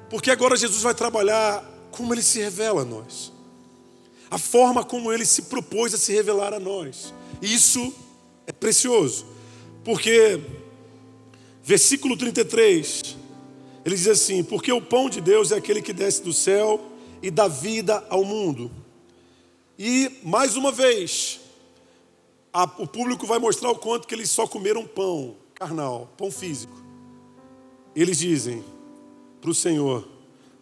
[0.09, 3.33] Porque agora Jesus vai trabalhar como ele se revela a nós.
[4.31, 7.13] A forma como ele se propôs a se revelar a nós.
[7.43, 7.93] Isso
[8.47, 9.27] é precioso.
[9.83, 10.41] Porque,
[11.65, 13.21] versículo 33,
[13.85, 16.81] ele diz assim: Porque o pão de Deus é aquele que desce do céu
[17.23, 18.71] e dá vida ao mundo.
[19.79, 21.41] E, mais uma vez,
[22.53, 26.81] a, o público vai mostrar o quanto que eles só comeram pão carnal, pão físico.
[27.95, 28.65] Eles dizem
[29.41, 30.07] para o Senhor: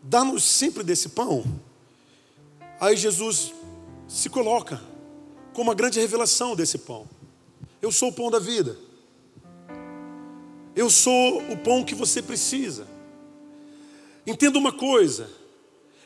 [0.02, 1.44] Dá-nos sempre desse pão.
[2.80, 3.52] Aí Jesus
[4.08, 4.80] se coloca
[5.52, 7.06] com uma grande revelação desse pão.
[7.82, 8.78] Eu sou o pão da vida.
[10.74, 12.86] Eu sou o pão que você precisa.
[14.30, 15.28] Entenda uma coisa: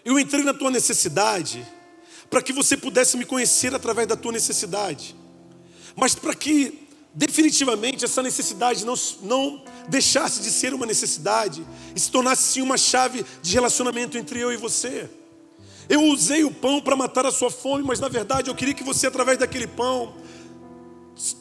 [0.02, 1.66] eu entrei na tua necessidade
[2.30, 5.14] para que você pudesse me conhecer através da tua necessidade,
[5.94, 12.10] mas para que definitivamente essa necessidade não, não deixasse de ser uma necessidade e se
[12.10, 15.08] tornasse sim uma chave de relacionamento entre eu e você.
[15.86, 18.82] Eu usei o pão para matar a sua fome, mas na verdade eu queria que
[18.82, 20.14] você, através daquele pão,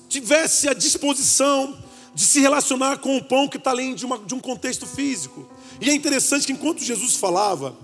[0.09, 1.81] tivesse a disposição
[2.13, 5.49] de se relacionar com o pão que está além de, uma, de um contexto físico.
[5.83, 7.77] E é interessante que enquanto Jesus falava,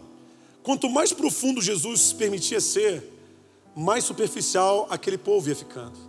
[0.64, 3.04] quanto mais profundo Jesus permitia ser,
[3.76, 6.00] mais superficial aquele povo ia ficando.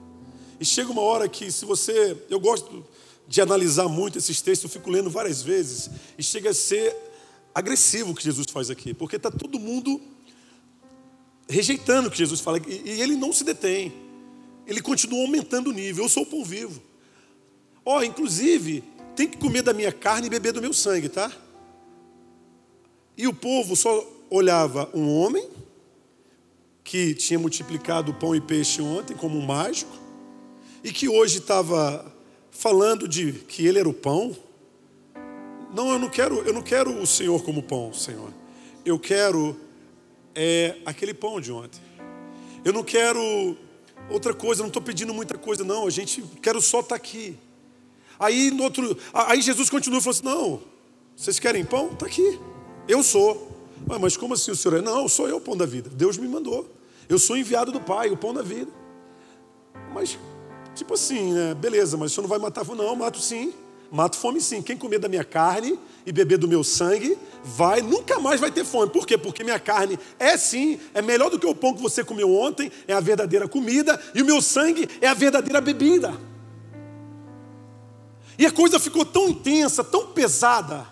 [0.60, 2.16] E chega uma hora que, se você.
[2.30, 2.86] Eu gosto
[3.26, 6.96] de analisar muito esses textos, eu fico lendo várias vezes, e chega a ser
[7.52, 10.00] agressivo o que Jesus faz aqui, porque está todo mundo
[11.48, 13.92] rejeitando o que Jesus fala, e, ele não se detém,
[14.64, 16.04] ele continua aumentando o nível.
[16.04, 16.80] Eu sou o pão vivo.
[17.84, 18.84] Ó, oh, inclusive,
[19.16, 21.49] tem que comer da minha carne e beber do meu sangue, tá?
[23.16, 25.46] E o povo só olhava um homem
[26.82, 29.96] que tinha multiplicado pão e peixe ontem como um mágico
[30.82, 32.14] e que hoje estava
[32.50, 34.36] falando de que ele era o pão.
[35.74, 38.32] Não, eu não quero, eu não quero o Senhor como pão, Senhor.
[38.84, 39.56] Eu quero
[40.34, 41.80] é aquele pão de ontem.
[42.64, 43.56] Eu não quero
[44.08, 45.86] outra coisa, não estou pedindo muita coisa, não.
[45.86, 47.36] A gente quero só estar tá aqui.
[48.18, 50.62] Aí no outro, aí Jesus continua falou assim: não,
[51.16, 51.92] vocês querem pão?
[51.92, 52.38] Está aqui.
[52.88, 53.48] Eu sou.
[54.00, 54.80] mas como assim o senhor é?
[54.80, 55.90] Não, sou eu o pão da vida.
[55.90, 56.68] Deus me mandou.
[57.08, 58.70] Eu sou enviado do Pai, o pão da vida.
[59.92, 60.18] Mas,
[60.74, 61.54] tipo assim, né?
[61.54, 62.82] beleza, mas o senhor não vai matar fome?
[62.82, 63.52] Não, mato sim.
[63.90, 64.62] Mato fome sim.
[64.62, 68.64] Quem comer da minha carne e beber do meu sangue, vai, nunca mais vai ter
[68.64, 68.90] fome.
[68.90, 69.18] Por quê?
[69.18, 72.70] Porque minha carne é sim, é melhor do que o pão que você comeu ontem,
[72.86, 76.14] é a verdadeira comida, e o meu sangue é a verdadeira bebida.
[78.38, 80.86] E a coisa ficou tão intensa, tão pesada,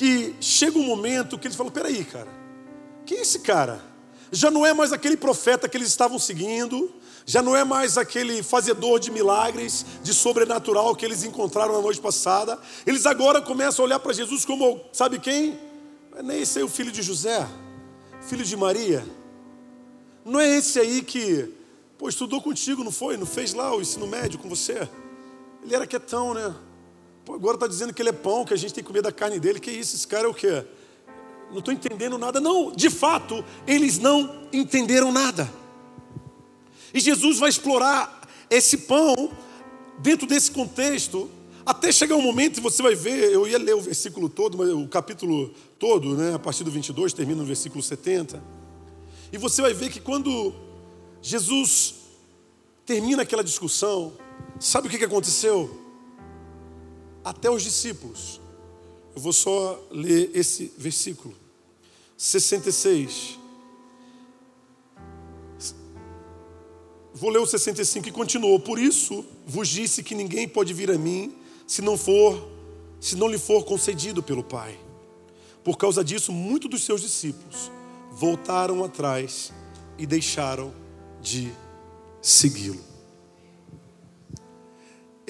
[0.00, 2.32] que chega um momento que eles falam: peraí, cara,
[3.04, 3.82] quem é esse cara?
[4.32, 6.90] Já não é mais aquele profeta que eles estavam seguindo,
[7.26, 12.00] já não é mais aquele fazedor de milagres, de sobrenatural que eles encontraram na noite
[12.00, 12.58] passada.
[12.86, 15.60] Eles agora começam a olhar para Jesus como, sabe quem?
[16.22, 17.46] Não é esse aí o filho de José,
[18.22, 19.04] filho de Maria.
[20.24, 21.52] Não é esse aí que,
[21.98, 23.18] pô, estudou contigo, não foi?
[23.18, 24.88] Não fez lá o ensino médio com você?
[25.62, 26.54] Ele era quietão, né?
[27.34, 29.38] Agora está dizendo que ele é pão, que a gente tem que comer da carne
[29.38, 29.60] dele.
[29.60, 29.96] Que isso?
[29.96, 30.64] Esse cara é o quê?
[31.50, 32.40] Não estou entendendo nada.
[32.40, 35.50] Não, de fato, eles não entenderam nada.
[36.92, 39.30] E Jesus vai explorar esse pão
[39.98, 41.30] dentro desse contexto,
[41.64, 44.70] até chegar um momento e você vai ver, eu ia ler o versículo todo, mas
[44.70, 48.42] o capítulo todo, né, a partir do 22, termina no versículo 70.
[49.32, 50.52] E você vai ver que quando
[51.22, 51.94] Jesus
[52.84, 54.12] termina aquela discussão,
[54.58, 55.79] sabe o que aconteceu?
[57.24, 58.40] Até os discípulos.
[59.14, 61.34] Eu vou só ler esse versículo.
[62.16, 63.38] 66.
[67.14, 68.58] Vou ler o 65 e continuou.
[68.60, 71.34] Por isso vos disse que ninguém pode vir a mim
[71.66, 72.50] se não for,
[73.00, 74.78] se não lhe for concedido pelo Pai.
[75.62, 77.70] Por causa disso, muitos dos seus discípulos
[78.10, 79.52] voltaram atrás
[79.98, 80.72] e deixaram
[81.20, 81.52] de
[82.22, 82.89] segui-lo.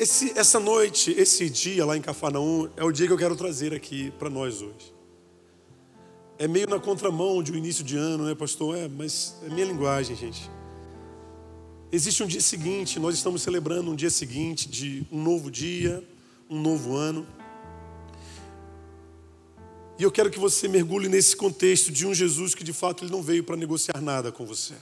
[0.01, 3.75] Esse, essa noite, esse dia lá em Cafarnaum, é o dia que eu quero trazer
[3.75, 4.95] aqui para nós hoje.
[6.39, 8.79] É meio na contramão de um início de ano, né, pastor?
[8.79, 10.51] É, mas é minha linguagem, gente.
[11.93, 16.03] Existe um dia seguinte, nós estamos celebrando um dia seguinte de um novo dia,
[16.49, 17.27] um novo ano.
[19.99, 23.13] E eu quero que você mergulhe nesse contexto de um Jesus que de fato ele
[23.13, 24.73] não veio para negociar nada com você.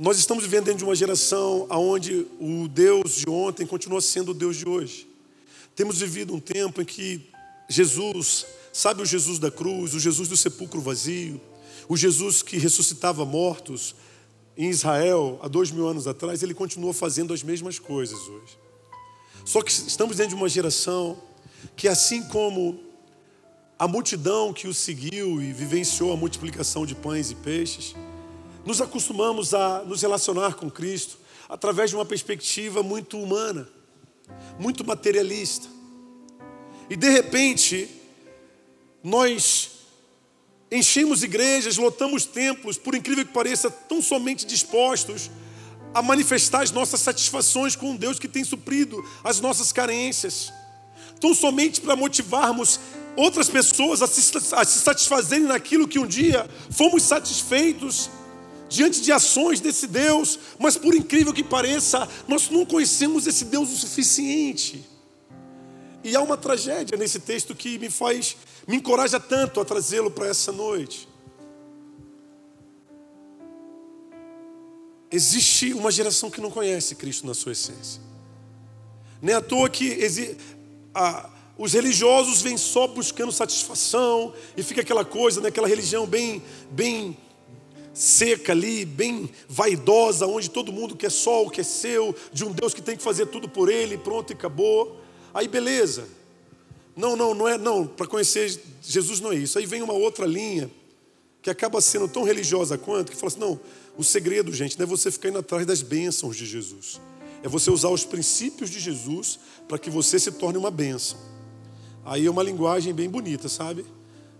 [0.00, 4.34] Nós estamos vivendo dentro de uma geração onde o Deus de ontem continua sendo o
[4.34, 5.06] Deus de hoje.
[5.76, 7.28] Temos vivido um tempo em que
[7.68, 11.38] Jesus, sabe o Jesus da cruz, o Jesus do sepulcro vazio,
[11.86, 13.94] o Jesus que ressuscitava mortos
[14.56, 18.58] em Israel há dois mil anos atrás, ele continua fazendo as mesmas coisas hoje.
[19.44, 21.20] Só que estamos dentro de uma geração
[21.76, 22.80] que, assim como
[23.78, 27.94] a multidão que o seguiu e vivenciou a multiplicação de pães e peixes,
[28.64, 33.68] nos acostumamos a nos relacionar com Cristo através de uma perspectiva muito humana,
[34.58, 35.68] muito materialista.
[36.88, 37.88] E de repente,
[39.02, 39.80] nós
[40.72, 45.28] Enchemos igrejas, lotamos templos, por incrível que pareça, tão somente dispostos
[45.92, 50.52] a manifestar as nossas satisfações com Deus que tem suprido as nossas carências,
[51.20, 52.78] tão somente para motivarmos
[53.16, 58.08] outras pessoas a se, a se satisfazerem naquilo que um dia fomos satisfeitos
[58.70, 63.68] diante de ações desse Deus, mas por incrível que pareça, nós não conhecemos esse Deus
[63.68, 64.88] o suficiente.
[66.04, 70.28] E há uma tragédia nesse texto que me faz, me encoraja tanto a trazê-lo para
[70.28, 71.08] essa noite.
[75.10, 78.00] Existe uma geração que não conhece Cristo na sua essência.
[79.20, 80.08] Nem à toa que
[81.58, 86.40] os religiosos vêm só buscando satisfação e fica aquela coisa, né, aquela religião bem,
[86.70, 87.16] bem
[88.00, 92.50] seca ali, bem vaidosa, onde todo mundo quer só o que é seu, de um
[92.50, 94.98] Deus que tem que fazer tudo por ele, pronto e acabou.
[95.34, 96.08] Aí beleza.
[96.96, 99.58] Não, não, não é, não, para conhecer Jesus não é isso.
[99.58, 100.70] Aí vem uma outra linha
[101.42, 103.60] que acaba sendo tão religiosa quanto que fala assim: não,
[103.98, 106.98] o segredo, gente, não é você ficar indo atrás das bênçãos de Jesus.
[107.42, 109.38] É você usar os princípios de Jesus
[109.68, 111.18] para que você se torne uma bênção.
[112.02, 113.84] Aí é uma linguagem bem bonita, sabe?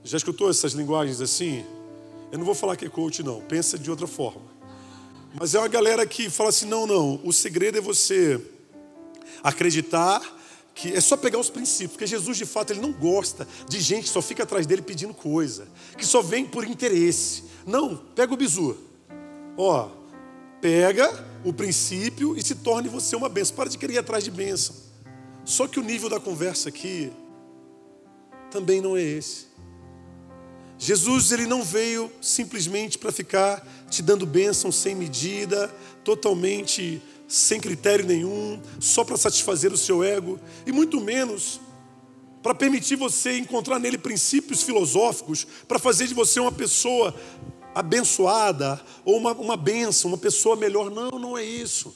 [0.03, 1.63] Já escutou essas linguagens assim?
[2.31, 3.41] Eu não vou falar que é coach, não.
[3.41, 4.43] Pensa de outra forma.
[5.39, 7.21] Mas é uma galera que fala assim: não, não.
[7.25, 8.41] O segredo é você
[9.43, 10.39] acreditar
[10.75, 14.05] que é só pegar os princípios, porque Jesus de fato ele não gosta de gente
[14.05, 15.69] que só fica atrás dele pedindo coisa,
[15.99, 17.45] que só vem por interesse.
[17.67, 18.77] Não, pega o bizu.
[19.57, 19.91] Ó,
[20.61, 23.57] pega o princípio e se torne você uma bênção.
[23.57, 24.75] Para de querer ir atrás de bênção.
[25.45, 27.13] Só que o nível da conversa aqui
[28.51, 29.50] também não é esse.
[30.83, 35.69] Jesus ele não veio simplesmente para ficar te dando bênção sem medida,
[36.03, 41.61] totalmente sem critério nenhum, só para satisfazer o seu ego, e muito menos
[42.43, 47.15] para permitir você encontrar nele princípios filosóficos para fazer de você uma pessoa
[47.75, 50.91] abençoada ou uma, uma benção, uma pessoa melhor.
[50.91, 51.95] Não, não é isso.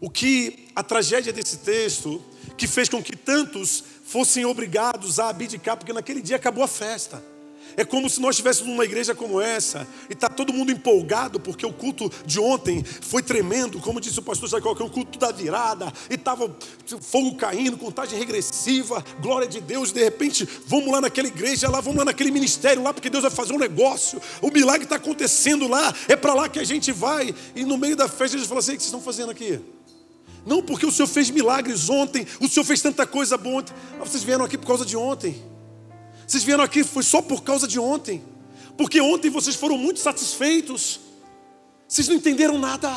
[0.00, 2.22] O que a tragédia desse texto,
[2.56, 7.20] que fez com que tantos fossem obrigados a abdicar, porque naquele dia acabou a festa.
[7.76, 11.64] É como se nós estivéssemos numa igreja como essa e está todo mundo empolgado porque
[11.64, 15.18] o culto de ontem foi tremendo, como disse o pastor Jacó, que é o culto
[15.18, 16.54] da virada e estava
[17.00, 19.92] fogo caindo, contagem regressiva, glória de Deus.
[19.92, 23.30] De repente, vamos lá naquela igreja, lá vamos lá naquele ministério lá porque Deus vai
[23.30, 24.20] fazer um negócio.
[24.40, 27.34] O milagre está acontecendo lá, é para lá que a gente vai.
[27.54, 29.60] E no meio da festa eles falam assim: o que vocês estão fazendo aqui?
[30.46, 33.74] Não porque o Senhor fez milagres ontem, o Senhor fez tanta coisa boa ontem.
[33.98, 35.42] Vocês vieram aqui por causa de ontem.
[36.30, 38.22] Vocês vieram aqui foi só por causa de ontem.
[38.76, 41.00] Porque ontem vocês foram muito satisfeitos.
[41.88, 42.88] Vocês não entenderam nada.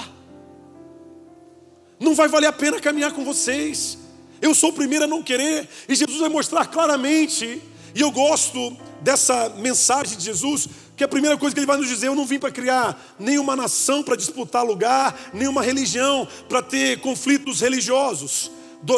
[2.00, 3.98] Não vai valer a pena caminhar com vocês.
[4.40, 5.68] Eu sou o primeiro a não querer.
[5.90, 7.60] E Jesus vai mostrar claramente.
[7.96, 11.90] E eu gosto dessa mensagem de Jesus, que a primeira coisa que ele vai nos
[11.90, 17.00] dizer: eu não vim para criar nenhuma nação para disputar lugar, nenhuma religião para ter
[17.00, 18.52] conflitos religiosos,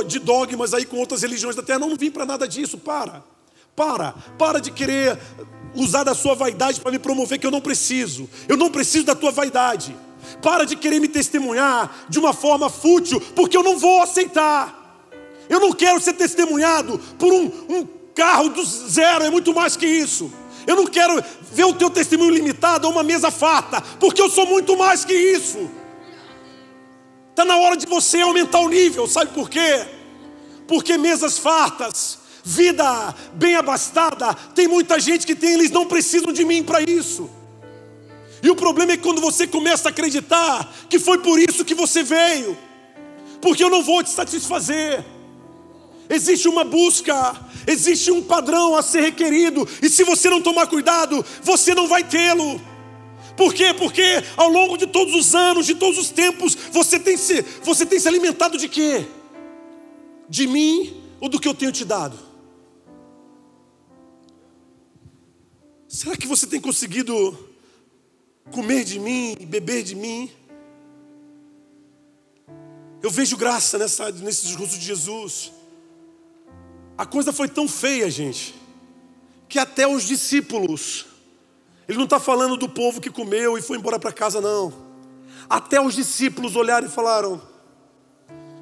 [0.06, 1.80] de dogmas aí com outras religiões da terra.
[1.80, 2.78] Não, não vim para nada disso.
[2.78, 3.34] Para.
[3.76, 5.20] Para, para de querer
[5.74, 8.30] usar da sua vaidade para me promover que eu não preciso.
[8.48, 9.96] Eu não preciso da tua vaidade.
[10.42, 15.04] Para de querer me testemunhar de uma forma fútil, porque eu não vou aceitar.
[15.50, 19.86] Eu não quero ser testemunhado por um, um carro do zero, é muito mais que
[19.86, 20.32] isso.
[20.66, 24.48] Eu não quero ver o teu testemunho limitado a uma mesa farta, porque eu sou
[24.48, 25.70] muito mais que isso.
[27.30, 29.86] Está na hora de você aumentar o nível, sabe por quê?
[30.66, 34.36] Porque mesas fartas vida bem abastada.
[34.54, 37.28] Tem muita gente que tem, eles não precisam de mim para isso.
[38.44, 42.04] E o problema é quando você começa a acreditar que foi por isso que você
[42.04, 42.56] veio,
[43.42, 45.04] porque eu não vou te satisfazer.
[46.08, 47.36] Existe uma busca,
[47.66, 52.04] existe um padrão a ser requerido, e se você não tomar cuidado, você não vai
[52.04, 52.62] tê-lo.
[53.36, 53.74] Por quê?
[53.74, 57.84] Porque ao longo de todos os anos, de todos os tempos, você tem se, você
[57.84, 59.08] tem se alimentado de quê?
[60.30, 62.25] De mim ou do que eu tenho te dado?
[65.96, 67.40] Será que você tem conseguido
[68.52, 70.30] comer de mim, beber de mim?
[73.02, 75.54] Eu vejo graça nessa, nesse discurso de Jesus.
[76.98, 78.54] A coisa foi tão feia, gente,
[79.48, 81.06] que até os discípulos,
[81.88, 84.74] ele não está falando do povo que comeu e foi embora para casa, não.
[85.50, 87.42] Até os discípulos olharam e falaram: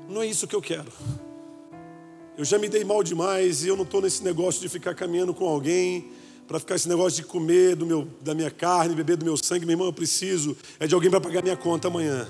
[0.07, 0.93] Não é isso que eu quero.
[2.37, 5.33] Eu já me dei mal demais e eu não estou nesse negócio de ficar caminhando
[5.33, 9.25] com alguém para ficar esse negócio de comer do meu, da minha carne, beber do
[9.25, 12.27] meu sangue, meu irmão, eu preciso é de alguém para pagar minha conta amanhã.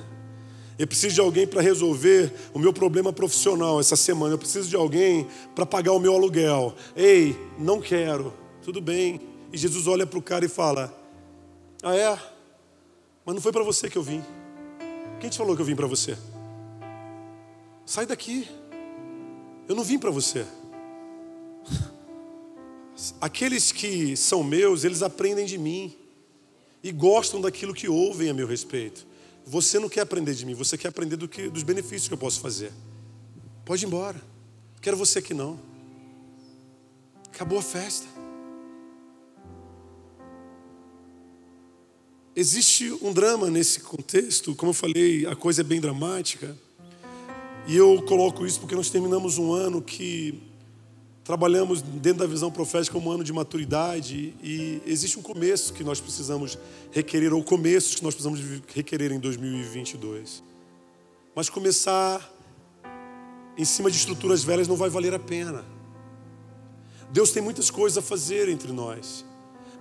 [0.77, 4.33] Eu preciso de alguém para resolver o meu problema profissional essa semana.
[4.33, 6.73] Eu preciso de alguém para pagar o meu aluguel.
[6.95, 8.33] Ei, não quero.
[8.63, 9.21] Tudo bem.
[9.51, 10.91] E Jesus olha para o cara e fala:
[11.83, 12.17] Ah, é?
[13.23, 14.23] Mas não foi para você que eu vim.
[15.19, 16.17] Quem te falou que eu vim para você?
[17.85, 18.47] Sai daqui.
[19.67, 20.45] Eu não vim para você.
[23.19, 25.95] Aqueles que são meus, eles aprendem de mim.
[26.83, 29.07] e gostam daquilo que ouvem a meu respeito.
[29.45, 32.17] Você não quer aprender de mim, você quer aprender do que, dos benefícios que eu
[32.17, 32.73] posso fazer.
[33.63, 34.21] Pode ir embora.
[34.81, 35.57] Quero você aqui não.
[37.33, 38.05] Acabou a festa.
[42.35, 46.57] Existe um drama nesse contexto, como eu falei, a coisa é bem dramática.
[47.65, 50.41] E eu coloco isso porque nós terminamos um ano que
[51.23, 56.01] trabalhamos dentro da visão profética um ano de maturidade e existe um começo que nós
[56.01, 56.57] precisamos
[56.91, 60.43] requerer, ou começos que nós precisamos requerer em 2022.
[61.33, 62.29] Mas começar
[63.57, 65.63] em cima de estruturas velhas não vai valer a pena.
[67.11, 69.23] Deus tem muitas coisas a fazer entre nós,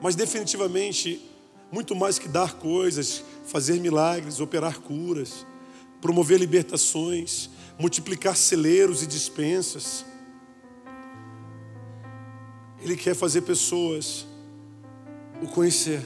[0.00, 1.28] mas definitivamente,
[1.72, 5.46] muito mais que dar coisas, fazer milagres, operar curas,
[6.00, 10.04] promover libertações, multiplicar celeiros e dispensas.
[12.82, 14.26] Ele quer fazer pessoas
[15.40, 16.04] o conhecer.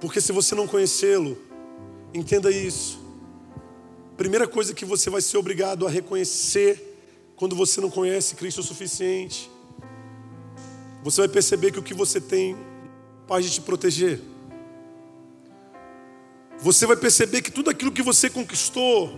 [0.00, 1.38] Porque se você não conhecê-lo,
[2.12, 2.98] entenda isso.
[4.16, 6.92] Primeira coisa que você vai ser obrigado a reconhecer
[7.36, 9.50] quando você não conhece Cristo o suficiente,
[11.02, 12.56] você vai perceber que o que você tem
[13.26, 14.20] pode te proteger.
[16.58, 19.12] Você vai perceber que tudo aquilo que você conquistou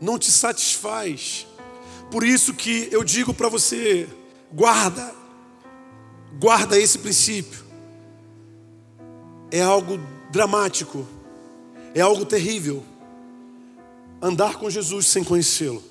[0.00, 1.46] não te satisfaz.
[2.10, 4.08] Por isso que eu digo para você,
[4.52, 5.14] guarda,
[6.38, 7.64] guarda esse princípio.
[9.50, 9.98] É algo
[10.30, 11.06] dramático,
[11.94, 12.84] é algo terrível.
[14.20, 15.82] Andar com Jesus sem conhecê-lo,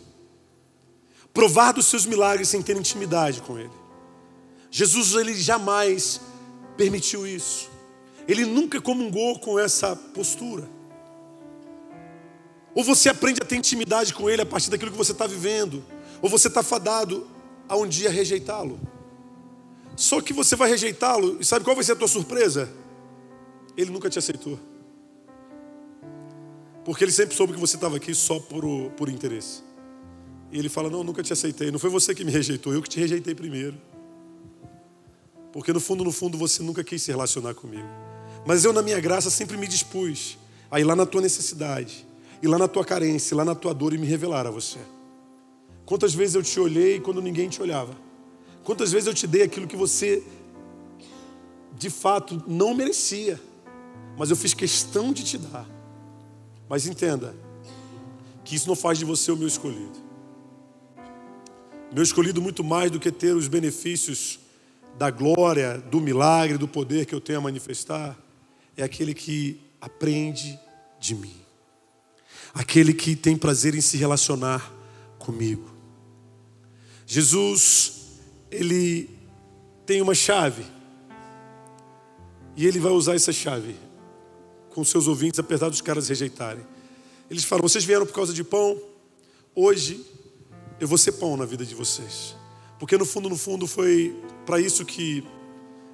[1.33, 3.71] provar dos seus milagres sem ter intimidade com Ele.
[4.69, 6.19] Jesus, ele jamais
[6.75, 7.69] permitiu isso.
[8.27, 10.67] Ele nunca comungou com essa postura.
[12.75, 15.83] Ou você aprende a ter intimidade com Ele a partir daquilo que você está vivendo,
[16.21, 17.25] ou você está fadado
[17.67, 18.79] a um dia rejeitá-lo.
[19.95, 22.71] Só que você vai rejeitá-lo, e sabe qual vai ser a tua surpresa?
[23.75, 24.59] Ele nunca te aceitou.
[26.85, 29.61] Porque ele sempre soube que você estava aqui só por, por interesse.
[30.51, 31.71] E ele fala: Não, nunca te aceitei.
[31.71, 33.77] Não foi você que me rejeitou, eu que te rejeitei primeiro.
[35.51, 37.87] Porque no fundo, no fundo, você nunca quis se relacionar comigo.
[38.45, 40.37] Mas eu, na minha graça, sempre me dispus
[40.69, 42.07] a ir lá na tua necessidade,
[42.41, 44.79] ir lá na tua carência, ir lá na tua dor e me revelar a você.
[45.87, 47.95] Quantas vezes eu te olhei quando ninguém te olhava?
[48.61, 50.21] Quantas vezes eu te dei aquilo que você
[51.77, 53.39] de fato não merecia,
[54.17, 55.65] mas eu fiz questão de te dar.
[56.67, 57.33] Mas entenda
[58.43, 59.97] que isso não faz de você o meu escolhido.
[61.93, 64.39] Meu escolhido muito mais do que ter os benefícios
[64.97, 68.17] da glória, do milagre, do poder que eu tenho a manifestar,
[68.75, 70.59] é aquele que aprende
[70.99, 71.35] de mim.
[72.53, 74.69] Aquele que tem prazer em se relacionar
[75.17, 75.76] comigo.
[77.09, 78.19] Jesus,
[78.51, 79.09] ele
[79.85, 80.65] tem uma chave.
[82.53, 83.77] E ele vai usar essa chave
[84.71, 86.65] com seus ouvintes, apesar dos caras rejeitarem.
[87.31, 88.77] Eles falam: vocês vieram por causa de pão,
[89.55, 90.05] hoje
[90.81, 92.35] eu vou ser pão na vida de vocês.
[92.77, 94.13] Porque no fundo, no fundo, foi
[94.45, 95.23] para isso que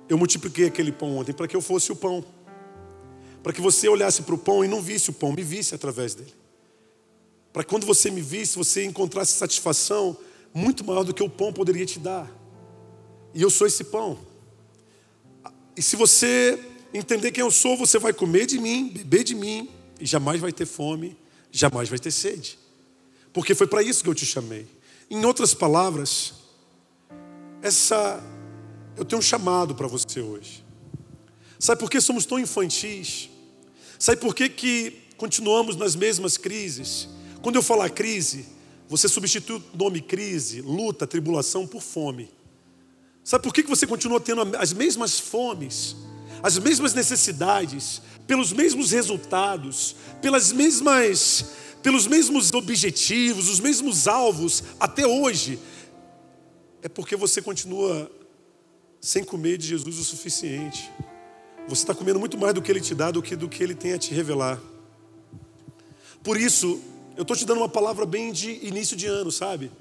[0.10, 2.26] eu multipliquei aquele pão ontem, para que eu fosse o pão.
[3.44, 6.16] Para que você olhasse para o pão e não visse o pão, me visse através
[6.16, 6.34] dele.
[7.52, 10.18] Para que quando você me visse, você encontrasse satisfação
[10.54, 12.30] muito maior do que o pão poderia te dar.
[13.34, 14.18] E eu sou esse pão.
[15.76, 16.60] E se você
[16.94, 20.52] entender quem eu sou, você vai comer de mim, beber de mim, e jamais vai
[20.52, 21.18] ter fome,
[21.52, 22.60] jamais vai ter sede.
[23.32, 24.68] Porque foi para isso que eu te chamei.
[25.10, 26.34] Em outras palavras,
[27.62, 28.24] essa
[28.96, 30.64] eu tenho um chamado para você hoje.
[31.58, 33.30] Sabe por que somos tão infantis?
[33.98, 37.08] Sabe por que, que continuamos nas mesmas crises?
[37.42, 38.46] Quando eu falar crise,
[38.98, 42.30] você substitui o nome crise, luta, tribulação por fome.
[43.24, 45.96] Sabe por que, você continua tendo as mesmas fomes,
[46.42, 51.46] as mesmas necessidades, pelos mesmos resultados, pelas mesmas,
[51.82, 55.60] pelos mesmos objetivos, os mesmos alvos até hoje?
[56.84, 58.12] é porque você continua
[59.00, 60.92] sem comer de Jesus o suficiente.
[61.66, 63.74] Você está comendo muito mais do que Ele te dá do que do que Ele
[63.74, 64.62] tem a te revelar.
[66.22, 66.82] Por isso,
[67.16, 69.72] eu estou te dando uma palavra bem de início de ano, sabe?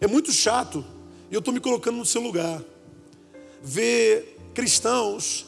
[0.00, 0.84] É muito chato,
[1.30, 2.62] e eu estou me colocando no seu lugar,
[3.62, 5.46] ver cristãos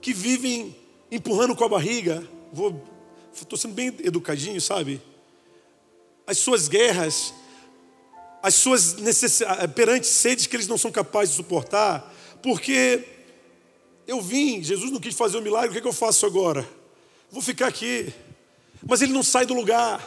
[0.00, 0.74] que vivem
[1.10, 2.82] empurrando com a barriga, vou,
[3.34, 5.00] estou sendo bem educadinho, sabe?
[6.26, 7.32] As suas guerras
[8.46, 13.04] as suas necessidades, perante sedes que eles não são capazes de suportar, porque
[14.06, 16.24] eu vim, Jesus não quis fazer o um milagre, o que, é que eu faço
[16.26, 16.64] agora?
[17.28, 18.14] Vou ficar aqui.
[18.88, 20.00] Mas ele não sai do lugar,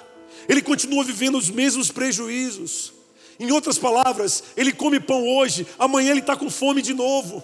[0.47, 2.93] ele continua vivendo os mesmos prejuízos.
[3.39, 7.43] Em outras palavras, ele come pão hoje, amanhã ele está com fome de novo.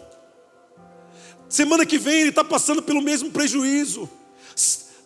[1.47, 4.09] Semana que vem ele está passando pelo mesmo prejuízo.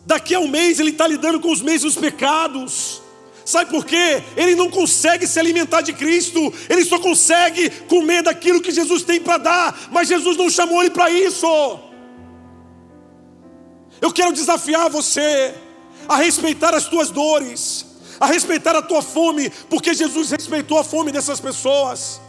[0.04, 3.00] Daqui a um mês ele está lidando com os mesmos pecados.
[3.44, 4.22] Sabe por quê?
[4.36, 9.20] Ele não consegue se alimentar de Cristo, ele só consegue comer daquilo que Jesus tem
[9.20, 11.46] para dar, mas Jesus não chamou ele para isso.
[14.00, 15.54] Eu quero desafiar você
[16.08, 17.86] a respeitar as tuas dores,
[18.18, 22.20] a respeitar a tua fome, porque Jesus respeitou a fome dessas pessoas.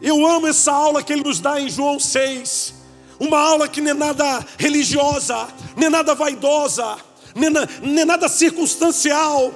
[0.00, 2.74] Eu amo essa aula que ele nos dá em João 6.
[3.18, 6.96] Uma aula que não é nada religiosa, nem é nada vaidosa,
[7.34, 7.50] nem,
[7.80, 9.52] nem é nada circunstancial.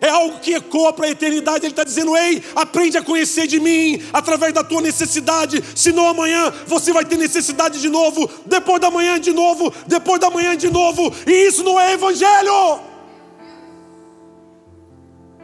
[0.00, 1.64] É algo que ecoa para a eternidade.
[1.64, 5.62] Ele está dizendo: Ei, aprende a conhecer de mim através da tua necessidade.
[5.74, 10.30] Senão amanhã você vai ter necessidade de novo, depois da manhã de novo, depois da
[10.30, 11.12] manhã de novo.
[11.26, 12.80] E isso não é evangelho.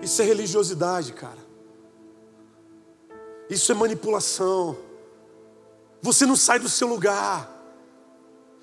[0.02, 1.38] Isso é religiosidade, cara.
[3.48, 4.76] Isso é manipulação.
[6.00, 7.48] Você não sai do seu lugar.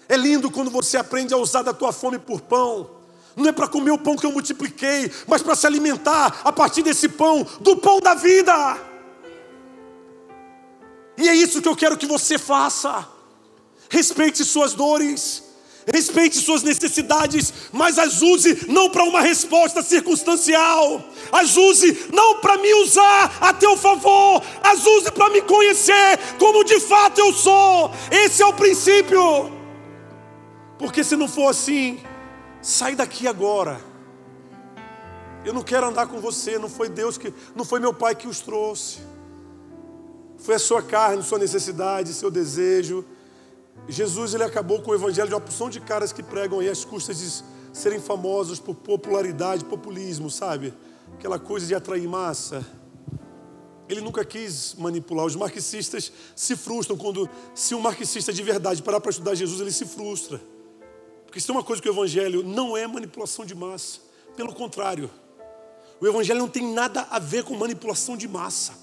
[0.10, 2.99] É lindo quando você aprende a usar da tua fome por pão.
[3.40, 6.84] Não é para comer o pão que eu multipliquei, mas para se alimentar a partir
[6.84, 8.78] desse pão, do pão da vida.
[11.18, 13.08] E é isso que eu quero que você faça.
[13.90, 15.50] Respeite suas dores
[15.92, 22.58] respeite suas necessidades, mas as use não para uma resposta circunstancial, as use não para
[22.58, 27.92] me usar a teu favor, as use para me conhecer como de fato eu sou.
[28.12, 29.52] Esse é o princípio.
[30.78, 32.00] Porque se não for assim,
[32.62, 33.80] sai daqui agora.
[35.45, 38.28] Eu não quero andar com você, não foi Deus que, não foi meu pai que
[38.28, 38.99] os trouxe.
[40.38, 43.05] Foi a sua carne, sua necessidade, seu desejo
[43.88, 46.84] Jesus ele acabou com o evangelho de uma porção de caras que pregam aí às
[46.84, 50.74] custas de serem famosos por popularidade, populismo, sabe?
[51.14, 52.66] Aquela coisa de atrair massa.
[53.88, 55.26] Ele nunca quis manipular.
[55.26, 59.72] Os marxistas se frustram quando, se um marxista de verdade parar para estudar Jesus, ele
[59.72, 60.39] se frustra.
[61.30, 64.00] Porque isso é uma coisa que o evangelho não é manipulação de massa.
[64.36, 65.12] Pelo contrário,
[66.02, 68.74] o evangelho não tem nada a ver com manipulação de massa.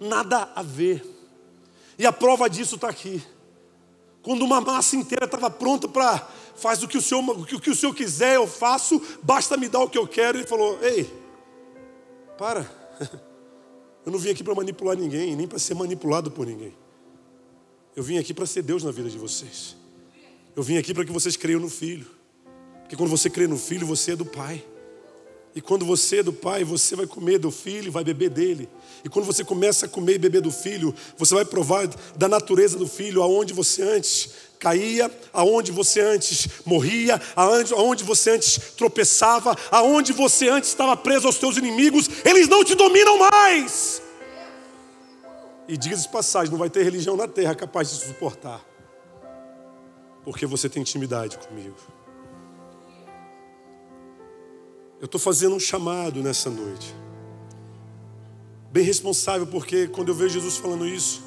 [0.00, 1.06] Nada a ver.
[1.96, 3.22] E a prova disso está aqui.
[4.20, 7.76] Quando uma massa inteira estava pronta para faz o que o senhor o que o
[7.76, 10.38] senhor quiser eu faço, basta me dar o que eu quero.
[10.38, 11.08] Ele falou: Ei,
[12.36, 12.68] para.
[14.04, 16.72] Eu não vim aqui para manipular ninguém, nem para ser manipulado por ninguém.
[17.96, 19.76] Eu vim aqui para ser Deus na vida de vocês.
[20.56, 22.06] Eu vim aqui para que vocês creiam no Filho.
[22.80, 24.64] Porque quando você crê no Filho, você é do Pai.
[25.54, 28.68] E quando você é do Pai, você vai comer do Filho, vai beber dele.
[29.04, 31.86] E quando você começa a comer e beber do Filho, você vai provar
[32.16, 38.58] da natureza do Filho, aonde você antes caía, aonde você antes morria, aonde você antes
[38.76, 44.02] tropeçava, aonde você antes estava preso aos teus inimigos, eles não te dominam mais.
[45.68, 48.64] E diga de passagem, não vai ter religião na terra capaz de suportar,
[50.26, 51.76] porque você tem intimidade comigo.
[54.98, 56.92] Eu estou fazendo um chamado nessa noite.
[58.72, 61.22] Bem responsável, porque quando eu vejo Jesus falando isso,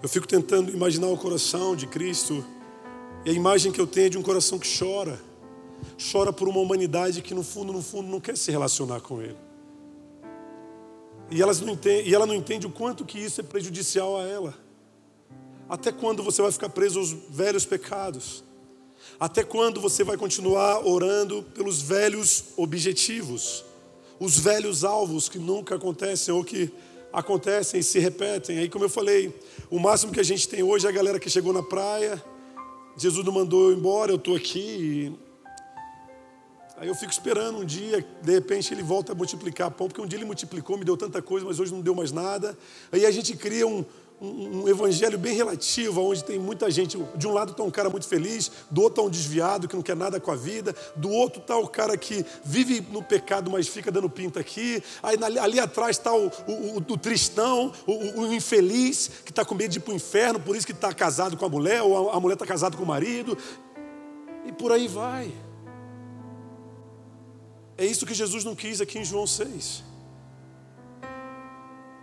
[0.00, 2.44] eu fico tentando imaginar o coração de Cristo.
[3.24, 5.20] E a imagem que eu tenho é de um coração que chora.
[6.12, 9.36] Chora por uma humanidade que no fundo, no fundo, não quer se relacionar com Ele.
[11.28, 14.63] E, elas não e ela não entende o quanto que isso é prejudicial a ela.
[15.68, 18.44] Até quando você vai ficar preso aos velhos pecados?
[19.18, 23.64] Até quando você vai continuar orando pelos velhos objetivos,
[24.18, 26.70] os velhos alvos que nunca acontecem ou que
[27.12, 28.58] acontecem e se repetem?
[28.58, 29.34] Aí, como eu falei,
[29.70, 32.22] o máximo que a gente tem hoje é a galera que chegou na praia,
[32.96, 35.12] Jesus não mandou eu embora, eu estou aqui.
[36.76, 40.06] Aí eu fico esperando um dia, de repente ele volta a multiplicar pão, porque um
[40.06, 42.58] dia ele multiplicou, me deu tanta coisa, mas hoje não deu mais nada.
[42.92, 43.84] Aí a gente cria um,
[44.24, 46.98] um, evangelho bem relativo, onde tem muita gente.
[47.16, 49.82] De um lado está um cara muito feliz, do outro está um desviado que não
[49.82, 53.68] quer nada com a vida, do outro está o cara que vive no pecado, mas
[53.68, 54.82] fica dando pinta aqui.
[55.02, 59.54] Aí ali, ali atrás está o, o, o, tristão, o, o infeliz, que está com
[59.54, 62.10] medo de ir para o inferno, por isso que está casado com a mulher, ou
[62.10, 63.36] a, a mulher está casada com o marido.
[64.46, 65.32] E por aí vai.
[67.76, 69.82] É isso que Jesus não quis aqui em João 6.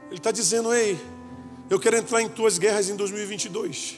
[0.10, 1.00] Ele está dizendo, ei,
[1.72, 3.98] eu quero entrar em tuas guerras em 2022.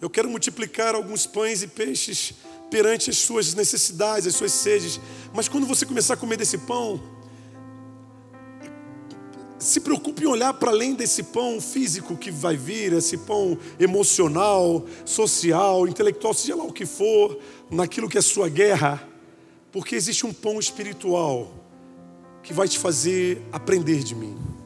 [0.00, 2.34] Eu quero multiplicar alguns pães e peixes
[2.70, 5.00] perante as suas necessidades, as suas sedes.
[5.34, 7.02] Mas quando você começar a comer desse pão,
[9.58, 14.86] se preocupe em olhar para além desse pão físico que vai vir, esse pão emocional,
[15.04, 19.02] social, intelectual, seja lá o que for, naquilo que é sua guerra,
[19.72, 21.52] porque existe um pão espiritual
[22.40, 24.57] que vai te fazer aprender de mim.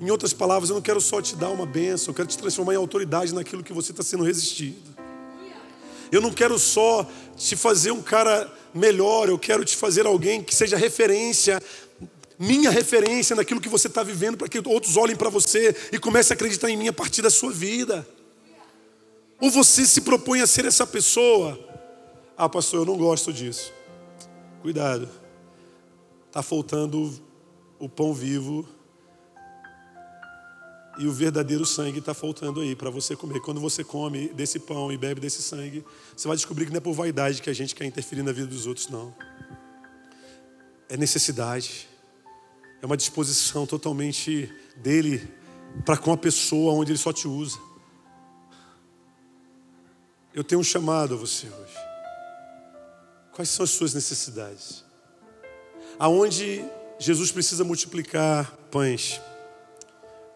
[0.00, 2.72] Em outras palavras, eu não quero só te dar uma benção, eu quero te transformar
[2.72, 4.78] em autoridade naquilo que você está sendo resistido.
[6.10, 10.54] Eu não quero só te fazer um cara melhor, eu quero te fazer alguém que
[10.54, 11.62] seja referência,
[12.38, 16.32] minha referência naquilo que você está vivendo, para que outros olhem para você e comecem
[16.32, 18.06] a acreditar em mim a partir da sua vida.
[19.38, 21.58] Ou você se propõe a ser essa pessoa?
[22.36, 23.70] Ah, pastor, eu não gosto disso.
[24.62, 25.08] Cuidado,
[26.26, 27.12] está faltando
[27.78, 28.66] o pão vivo
[30.98, 33.40] e o verdadeiro sangue está faltando aí para você comer.
[33.40, 35.84] Quando você come desse pão e bebe desse sangue,
[36.16, 38.46] você vai descobrir que não é por vaidade que a gente quer interferir na vida
[38.46, 39.14] dos outros, não.
[40.88, 41.88] É necessidade.
[42.82, 45.28] É uma disposição totalmente dele
[45.84, 47.58] para com a pessoa onde ele só te usa.
[50.34, 51.76] Eu tenho um chamado a você hoje.
[53.32, 54.84] Quais são as suas necessidades?
[55.98, 56.64] Aonde
[56.98, 59.20] Jesus precisa multiplicar pães?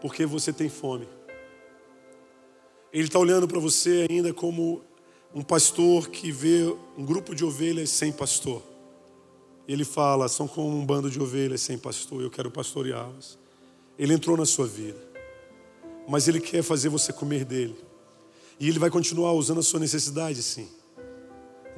[0.04, 1.08] Porque você tem fome.
[2.92, 4.82] Ele está olhando para você ainda como
[5.34, 8.62] um pastor que vê um grupo de ovelhas sem pastor.
[9.66, 13.38] Ele fala: são como um bando de ovelhas sem pastor, eu quero pastoreá-las.
[13.98, 14.98] Ele entrou na sua vida,
[16.06, 17.74] mas ele quer fazer você comer dele.
[18.60, 20.68] E ele vai continuar usando a sua necessidade, sim.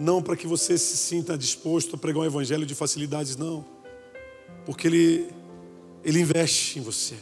[0.01, 3.65] Não para que você se sinta disposto a pregar um evangelho de facilidades, não.
[4.65, 5.31] Porque ele,
[6.03, 7.15] ele investe em você.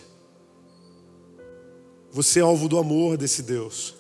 [2.14, 3.92] Você é alvo do amor desse Deus.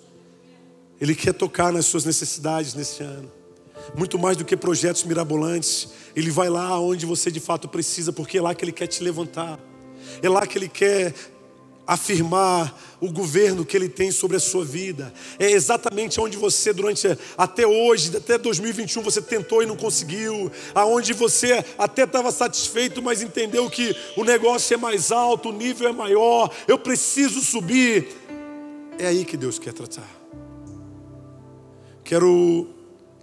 [1.00, 3.28] Ele quer tocar nas suas necessidades nesse ano.
[3.96, 8.38] Muito mais do que projetos mirabolantes, Ele vai lá onde você de fato precisa, porque
[8.38, 9.58] é lá que Ele quer te levantar.
[10.22, 11.12] É lá que Ele quer
[11.86, 15.12] afirmar o governo que ele tem sobre a sua vida.
[15.38, 17.06] É exatamente onde você durante
[17.36, 23.22] até hoje, até 2021 você tentou e não conseguiu, aonde você até estava satisfeito, mas
[23.22, 28.08] entendeu que o negócio é mais alto, o nível é maior, eu preciso subir.
[28.98, 30.08] É aí que Deus quer tratar.
[32.02, 32.68] Quero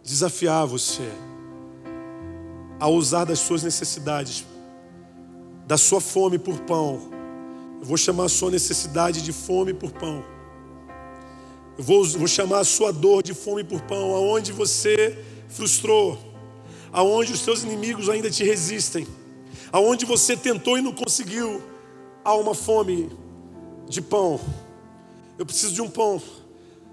[0.03, 1.07] desafiar você
[2.79, 4.43] a usar das suas necessidades,
[5.67, 7.10] da sua fome por pão,
[7.81, 10.23] eu vou chamar a sua necessidade de fome por pão.
[11.75, 15.17] Eu vou, vou chamar a sua dor de fome por pão, aonde você
[15.49, 16.15] frustrou,
[16.93, 19.07] aonde os seus inimigos ainda te resistem,
[19.71, 21.59] aonde você tentou e não conseguiu,
[22.23, 23.09] há uma fome
[23.89, 24.39] de pão.
[25.39, 26.21] Eu preciso de um pão.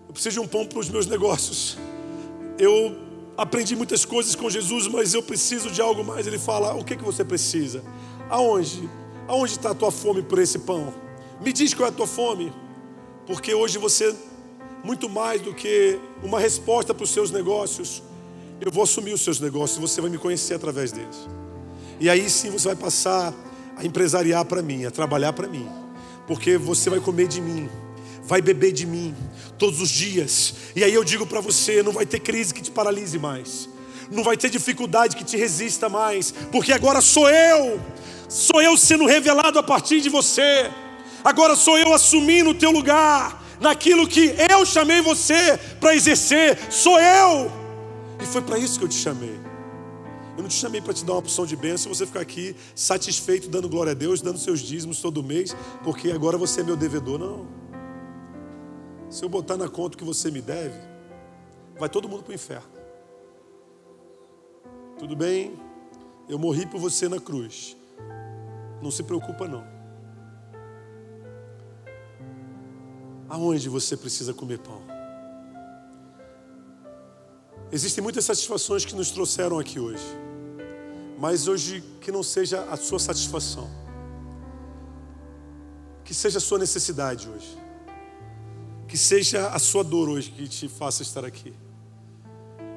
[0.07, 1.77] Eu preciso de um pão para os meus negócios.
[2.59, 2.97] Eu
[3.37, 6.27] aprendi muitas coisas com Jesus, mas eu preciso de algo mais.
[6.27, 7.85] Ele fala: O que, que você precisa?
[8.31, 8.89] Aonde?
[9.29, 10.95] Aonde está a tua fome por esse pão?
[11.39, 12.51] Me diz qual é a tua fome,
[13.27, 14.17] porque hoje você,
[14.83, 18.03] muito mais do que uma resposta para os seus negócios,
[18.59, 21.29] eu vou assumir os seus negócios, você vai me conhecer através deles.
[22.01, 23.35] E aí sim você vai passar
[23.77, 25.69] a empresariar para mim, a trabalhar para mim,
[26.27, 27.69] porque você vai comer de mim,
[28.25, 29.15] vai beber de mim
[29.59, 30.55] todos os dias.
[30.75, 33.69] E aí eu digo para você: não vai ter crise que te paralise mais,
[34.11, 37.79] não vai ter dificuldade que te resista mais, porque agora sou eu
[38.29, 40.71] Sou eu sendo revelado a partir de você.
[41.25, 46.59] Agora sou eu assumindo o teu lugar naquilo que eu chamei você para exercer.
[46.71, 47.51] Sou eu.
[48.21, 49.41] E foi para isso que eu te chamei.
[50.37, 53.49] Eu não te chamei para te dar uma opção de bênção, você ficar aqui satisfeito,
[53.49, 57.19] dando glória a Deus, dando seus dízimos todo mês, porque agora você é meu devedor.
[57.19, 57.49] Não.
[59.11, 60.79] Se eu botar na conta o que você me deve,
[61.79, 62.69] vai todo mundo para o inferno.
[64.99, 65.59] Tudo bem?
[66.29, 67.78] Eu morri por você na cruz.
[68.83, 69.65] Não se preocupa não.
[73.29, 74.83] Aonde você precisa comer pão?
[77.71, 80.05] Existem muitas satisfações que nos trouxeram aqui hoje.
[81.19, 83.69] Mas hoje que não seja a sua satisfação.
[86.05, 87.59] Que seja a sua necessidade hoje.
[88.87, 91.53] Que seja a sua dor hoje que te faça estar aqui.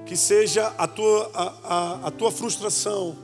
[0.05, 3.15] Que seja a tua, a, a, a tua frustração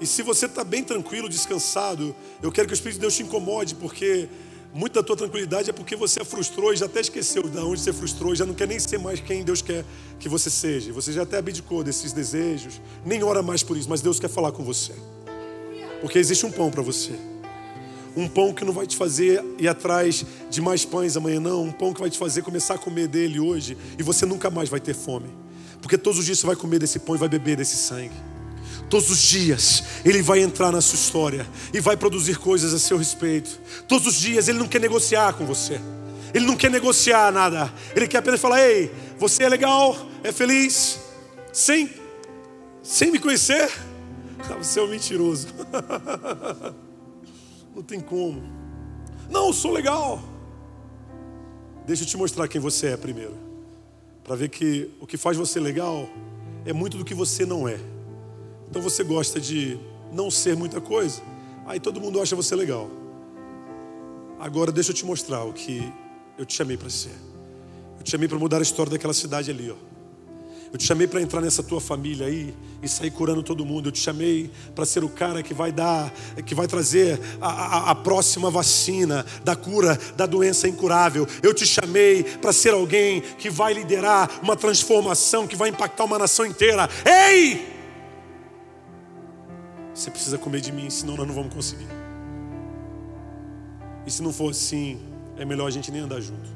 [0.00, 3.22] e se você está bem tranquilo, descansado, eu quero que o Espírito de Deus te
[3.22, 4.28] incomode, porque
[4.72, 7.92] muita da tua tranquilidade é porque você frustrou e já até esqueceu de onde você
[7.92, 9.84] frustrou, já não quer nem ser mais quem Deus quer
[10.20, 10.92] que você seja.
[10.92, 14.52] Você já até abdicou desses desejos, nem ora mais por isso, mas Deus quer falar
[14.52, 14.92] com você.
[16.00, 17.12] Porque existe um pão para você.
[18.16, 21.64] Um pão que não vai te fazer ir atrás de mais pães amanhã, não.
[21.64, 24.68] Um pão que vai te fazer começar a comer dele hoje e você nunca mais
[24.68, 25.28] vai ter fome.
[25.82, 28.14] Porque todos os dias você vai comer desse pão e vai beber desse sangue.
[28.88, 32.96] Todos os dias Ele vai entrar na sua história e vai produzir coisas a seu
[32.96, 33.60] respeito.
[33.86, 35.80] Todos os dias Ele não quer negociar com você.
[36.32, 37.72] Ele não quer negociar nada.
[37.94, 41.00] Ele quer apenas falar: Ei, você é legal, é feliz,
[41.52, 41.90] sem,
[42.82, 43.70] sem me conhecer?
[44.58, 45.48] Você é um mentiroso.
[47.74, 48.42] Não tem como.
[49.28, 50.22] Não, eu sou legal.
[51.86, 53.36] Deixa eu te mostrar quem você é primeiro.
[54.24, 56.08] Para ver que o que faz você legal
[56.64, 57.78] é muito do que você não é.
[58.70, 59.78] Então você gosta de
[60.12, 61.22] não ser muita coisa,
[61.66, 62.90] aí todo mundo acha você legal.
[64.38, 65.92] Agora deixa eu te mostrar o que
[66.36, 67.14] eu te chamei para ser.
[67.98, 69.88] Eu te chamei para mudar a história daquela cidade ali, ó.
[70.70, 73.88] Eu te chamei para entrar nessa tua família aí e sair curando todo mundo.
[73.88, 76.12] Eu te chamei para ser o cara que vai dar,
[76.44, 81.26] que vai trazer a, a, a, próxima vacina da cura da doença incurável.
[81.42, 86.18] Eu te chamei para ser alguém que vai liderar uma transformação que vai impactar uma
[86.18, 86.88] nação inteira.
[87.06, 87.77] Ei!
[89.98, 91.88] Você precisa comer de mim, senão nós não vamos conseguir.
[94.06, 94.96] E se não for assim,
[95.36, 96.48] é melhor a gente nem andar junto.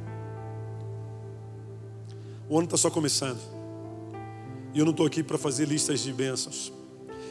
[2.48, 3.40] O ano está só começando.
[4.72, 6.72] E eu não estou aqui para fazer listas de bênçãos.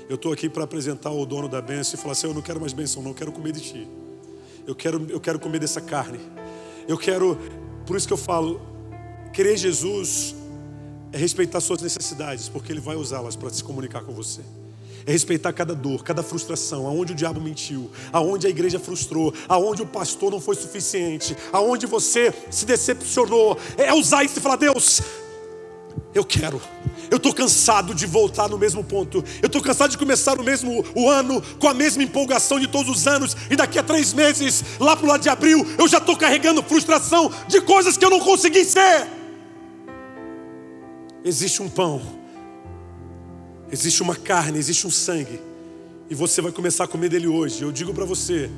[0.09, 2.59] Eu estou aqui para apresentar o dono da bênção e falar assim: eu não quero
[2.59, 3.87] mais bênção, não, eu quero comer de ti.
[4.67, 6.19] Eu quero, eu quero comer dessa carne.
[6.89, 7.37] Eu quero,
[7.85, 8.59] por isso que eu falo,
[9.31, 10.35] querer Jesus
[11.13, 14.41] é respeitar suas necessidades, porque Ele vai usá-las para se comunicar com você.
[15.05, 19.81] É respeitar cada dor, cada frustração, aonde o diabo mentiu, aonde a igreja frustrou, aonde
[19.81, 23.57] o pastor não foi suficiente, aonde você se decepcionou.
[23.77, 25.01] É usar isso e falar: Deus,
[26.13, 26.61] eu quero.
[27.09, 29.23] Eu estou cansado de voltar no mesmo ponto.
[29.41, 32.89] Eu estou cansado de começar o mesmo o ano com a mesma empolgação de todos
[32.95, 33.35] os anos.
[33.49, 36.63] E daqui a três meses, lá para o lado de abril, eu já estou carregando
[36.63, 39.07] frustração de coisas que eu não consegui ser.
[41.23, 42.01] Existe um pão,
[43.71, 45.39] existe uma carne, existe um sangue.
[46.09, 47.61] E você vai começar a comer dele hoje.
[47.61, 48.49] Eu digo para você,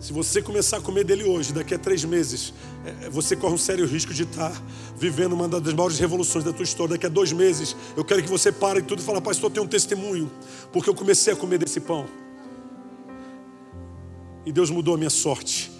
[0.00, 2.54] se você começar a comer dele hoje, daqui a três meses,
[2.84, 4.52] é, é, você corre um sério risco de estar
[4.98, 6.94] vivendo uma das maiores revoluções da tua história.
[6.94, 9.66] Daqui a dois meses, eu quero que você pare tudo e fale, pastor, eu tenho
[9.66, 10.30] um testemunho,
[10.72, 12.06] porque eu comecei a comer desse pão.
[14.44, 15.70] E Deus mudou a minha sorte.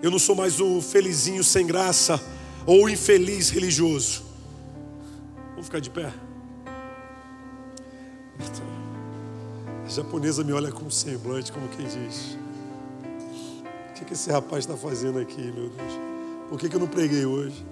[0.00, 2.18] Eu não sou mais o felizinho sem graça
[2.64, 4.22] ou o infeliz religioso.
[5.50, 6.27] Vamos ficar de pé?
[9.84, 12.36] A japonesa me olha com um semblante, como quem diz
[13.98, 15.92] que, que esse rapaz está fazendo aqui, meu Deus?
[16.48, 17.64] Por que, que eu não preguei hoje?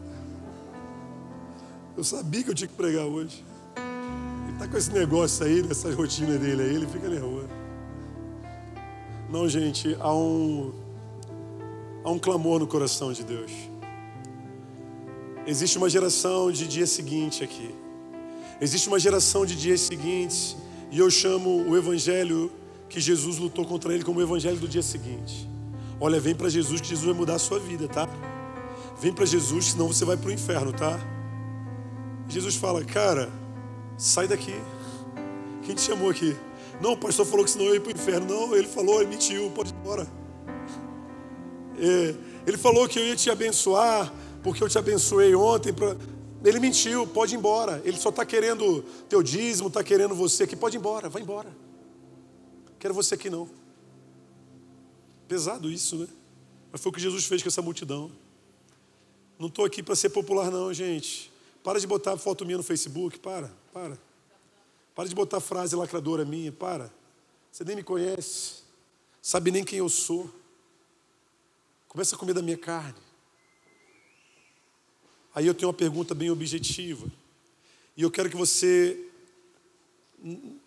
[1.97, 3.45] Eu sabia que eu tinha que pregar hoje.
[4.45, 7.49] Ele está com esse negócio aí, nessa rotina dele aí, ele fica nervoso.
[9.31, 10.73] Não, gente, há um,
[12.05, 13.53] há um clamor no coração de Deus.
[15.47, 17.75] Existe uma geração de dia seguinte aqui.
[18.61, 20.57] Existe uma geração de dias seguintes,
[20.90, 22.50] e eu chamo o evangelho
[22.88, 25.48] que Jesus lutou contra ele como o evangelho do dia seguinte.
[26.00, 28.09] Olha, vem para Jesus que Jesus vai mudar a sua vida, tá?
[29.00, 30.98] Vem para Jesus, senão você vai para o inferno, tá?
[32.28, 33.30] Jesus fala, cara,
[33.96, 34.54] sai daqui.
[35.64, 36.36] Quem te chamou aqui?
[36.80, 38.26] Não, o pastor falou que senão eu ia para o inferno.
[38.26, 40.07] Não, ele falou, ele mentiu, pode ir embora.
[41.78, 42.14] É,
[42.46, 45.72] ele falou que eu ia te abençoar, porque eu te abençoei ontem.
[45.72, 45.96] Pra...
[46.47, 47.82] Ele mentiu, pode ir embora.
[47.84, 51.53] Ele só está querendo teu dízimo, está querendo você aqui, pode ir embora, vai embora.
[52.78, 53.51] Quero você aqui não.
[55.26, 56.07] Pesado isso, né?
[56.70, 58.12] Mas foi o que Jesus fez com essa multidão.
[59.36, 61.32] Não estou aqui para ser popular, não, gente.
[61.64, 63.99] Para de botar foto minha no Facebook, para, para.
[64.94, 66.92] Para de botar frase lacradora minha, para.
[67.51, 68.62] Você nem me conhece,
[69.20, 70.30] sabe nem quem eu sou.
[71.88, 73.05] Começa a comer da minha carne.
[75.37, 77.07] Aí eu tenho uma pergunta bem objetiva.
[77.95, 78.99] E eu quero que você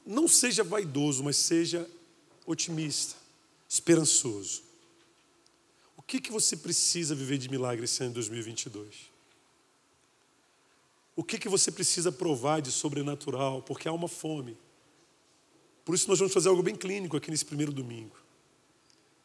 [0.05, 1.89] não seja vaidoso, mas seja
[2.45, 3.15] otimista
[3.67, 4.61] esperançoso.
[5.97, 9.09] O que, que você precisa viver de milagre esse ano de 2022?
[11.15, 13.63] O que, que você precisa provar de sobrenatural?
[13.63, 14.55] Porque há uma fome.
[15.83, 18.15] Por isso nós vamos fazer algo bem clínico aqui nesse primeiro domingo.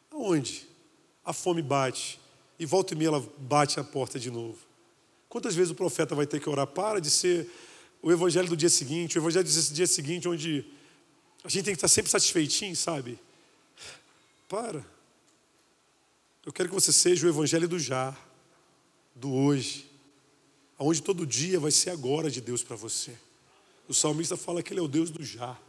[0.09, 0.67] Aonde?
[1.23, 2.19] A fome bate.
[2.57, 4.64] E volta e meia ela bate a porta de novo.
[5.35, 6.65] Quantas vezes o profeta vai ter que orar?
[6.65, 7.51] Para de ser
[8.01, 10.65] o evangelho do dia seguinte, o evangelho do dia seguinte, onde
[11.43, 13.19] a gente tem que estar sempre satisfeitinho, sabe?
[14.47, 14.81] Para.
[16.45, 18.17] Eu quero que você seja o evangelho do já,
[19.13, 19.91] do hoje,
[20.79, 23.13] aonde todo dia vai ser agora de Deus para você.
[23.89, 25.59] O salmista fala que ele é o Deus do já.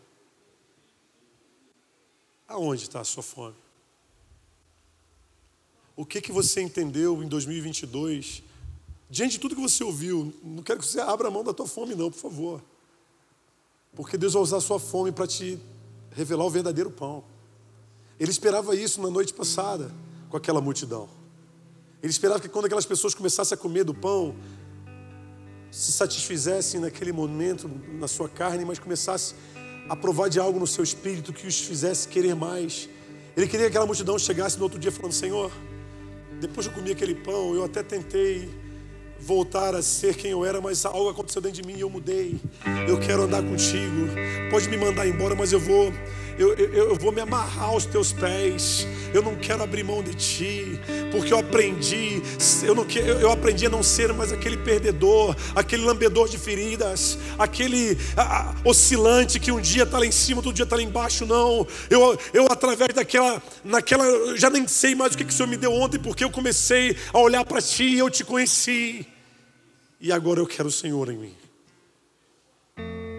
[2.47, 3.57] Aonde está a sua fome?
[5.97, 8.46] O que que você entendeu em 2022?
[9.09, 11.67] Diante de tudo que você ouviu, não quero que você abra a mão da tua
[11.67, 12.63] fome não, por favor.
[13.95, 15.59] Porque Deus vai usar a sua fome para te
[16.11, 17.25] revelar o verdadeiro pão.
[18.19, 19.91] Ele esperava isso na noite passada
[20.29, 21.09] com aquela multidão.
[22.03, 24.35] Ele esperava que quando aquelas pessoas começassem a comer do pão,
[25.71, 29.37] se satisfizessem naquele momento na sua carne, mas começassem
[29.89, 32.89] a provar de algo no seu espírito que os fizesse querer mais.
[33.37, 35.53] Ele queria que aquela multidão chegasse no outro dia falando: Senhor,
[36.41, 38.49] Depois que eu comi aquele pão, eu até tentei
[39.21, 42.37] voltar a ser quem eu era, mas algo aconteceu dentro de mim e eu mudei.
[42.89, 44.09] Eu quero andar contigo.
[44.51, 45.93] Pode me mandar embora, mas eu vou
[46.39, 48.87] eu, eu, eu, vou me amarrar aos teus pés.
[49.13, 50.79] Eu não quero abrir mão de ti,
[51.11, 52.23] porque eu aprendi,
[52.63, 52.85] eu, não,
[53.21, 58.55] eu, aprendi a não ser mais aquele perdedor, aquele lambedor de feridas, aquele a, a,
[58.65, 61.25] oscilante que um dia está lá em cima, outro dia está lá embaixo.
[61.25, 65.49] Não, eu, eu através daquela, naquela, já nem sei mais o que, que o Senhor
[65.49, 69.07] me deu ontem, porque eu comecei a olhar para ti e eu te conheci.
[69.99, 71.35] E agora eu quero o Senhor em mim.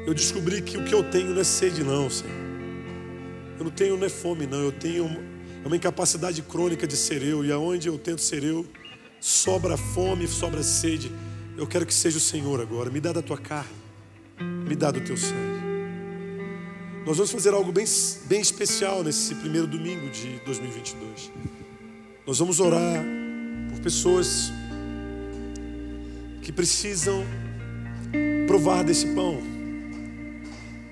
[0.06, 2.47] Eu descobri que o que eu tenho não é sede, não, Senhor.
[3.58, 4.60] Eu não tenho não é fome, não.
[4.60, 5.10] Eu tenho
[5.66, 7.44] uma incapacidade crônica de ser eu.
[7.44, 8.66] E aonde eu tento ser eu,
[9.20, 11.12] sobra fome, sobra sede.
[11.58, 12.90] Eu quero que seja o Senhor agora.
[12.90, 13.70] Me dá da tua carne,
[14.40, 15.58] me dá do teu sangue.
[17.06, 17.86] Nós vamos fazer algo bem,
[18.26, 21.32] bem especial nesse primeiro domingo de 2022.
[22.26, 23.04] Nós vamos orar
[23.70, 24.52] por pessoas
[26.42, 27.26] que precisam
[28.46, 29.42] provar desse pão.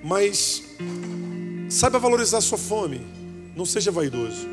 [0.02, 0.64] Mas
[1.68, 3.00] saiba valorizar a sua fome.
[3.56, 4.46] Não seja vaidoso.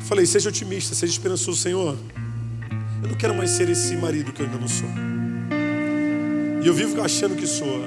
[0.00, 1.96] Falei, seja otimista, seja esperançoso, Senhor.
[3.02, 4.88] Eu não quero mais ser esse marido que eu ainda não sou.
[6.62, 7.82] E eu vivo achando que sou.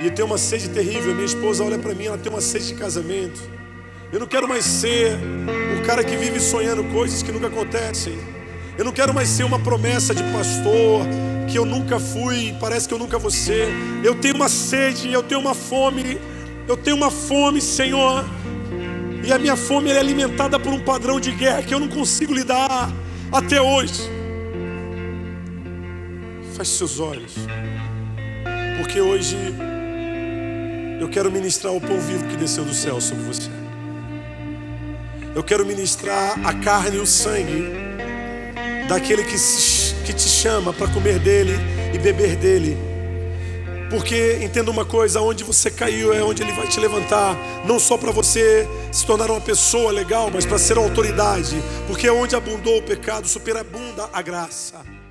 [0.00, 1.14] E eu tenho uma sede terrível.
[1.14, 3.40] Minha esposa olha para mim, ela tem uma sede de casamento.
[4.12, 5.18] Eu não quero mais ser
[5.78, 8.16] o cara que vive sonhando coisas que nunca acontecem.
[8.78, 11.06] Eu não quero mais ser uma promessa de pastor
[11.50, 13.68] que eu nunca fui, parece que eu nunca vou ser.
[14.04, 16.18] Eu tenho uma sede, eu tenho uma fome,
[16.68, 18.24] eu tenho uma fome, Senhor.
[19.24, 22.32] E a minha fome é alimentada por um padrão de guerra que eu não consigo
[22.32, 22.92] lidar
[23.32, 24.08] até hoje.
[26.56, 27.34] Feche seus olhos,
[28.78, 29.36] porque hoje
[31.00, 33.50] eu quero ministrar o pão vivo que desceu do céu sobre você.
[35.34, 37.68] Eu quero ministrar a carne e o sangue
[38.88, 41.52] daquele que, se, que te chama para comer dele
[41.92, 42.85] e beber dele.
[43.88, 47.96] Porque entenda uma coisa, onde você caiu é onde ele vai te levantar, não só
[47.96, 51.56] para você se tornar uma pessoa legal, mas para ser autoridade,
[51.86, 55.05] porque onde abundou o pecado, superabunda a graça.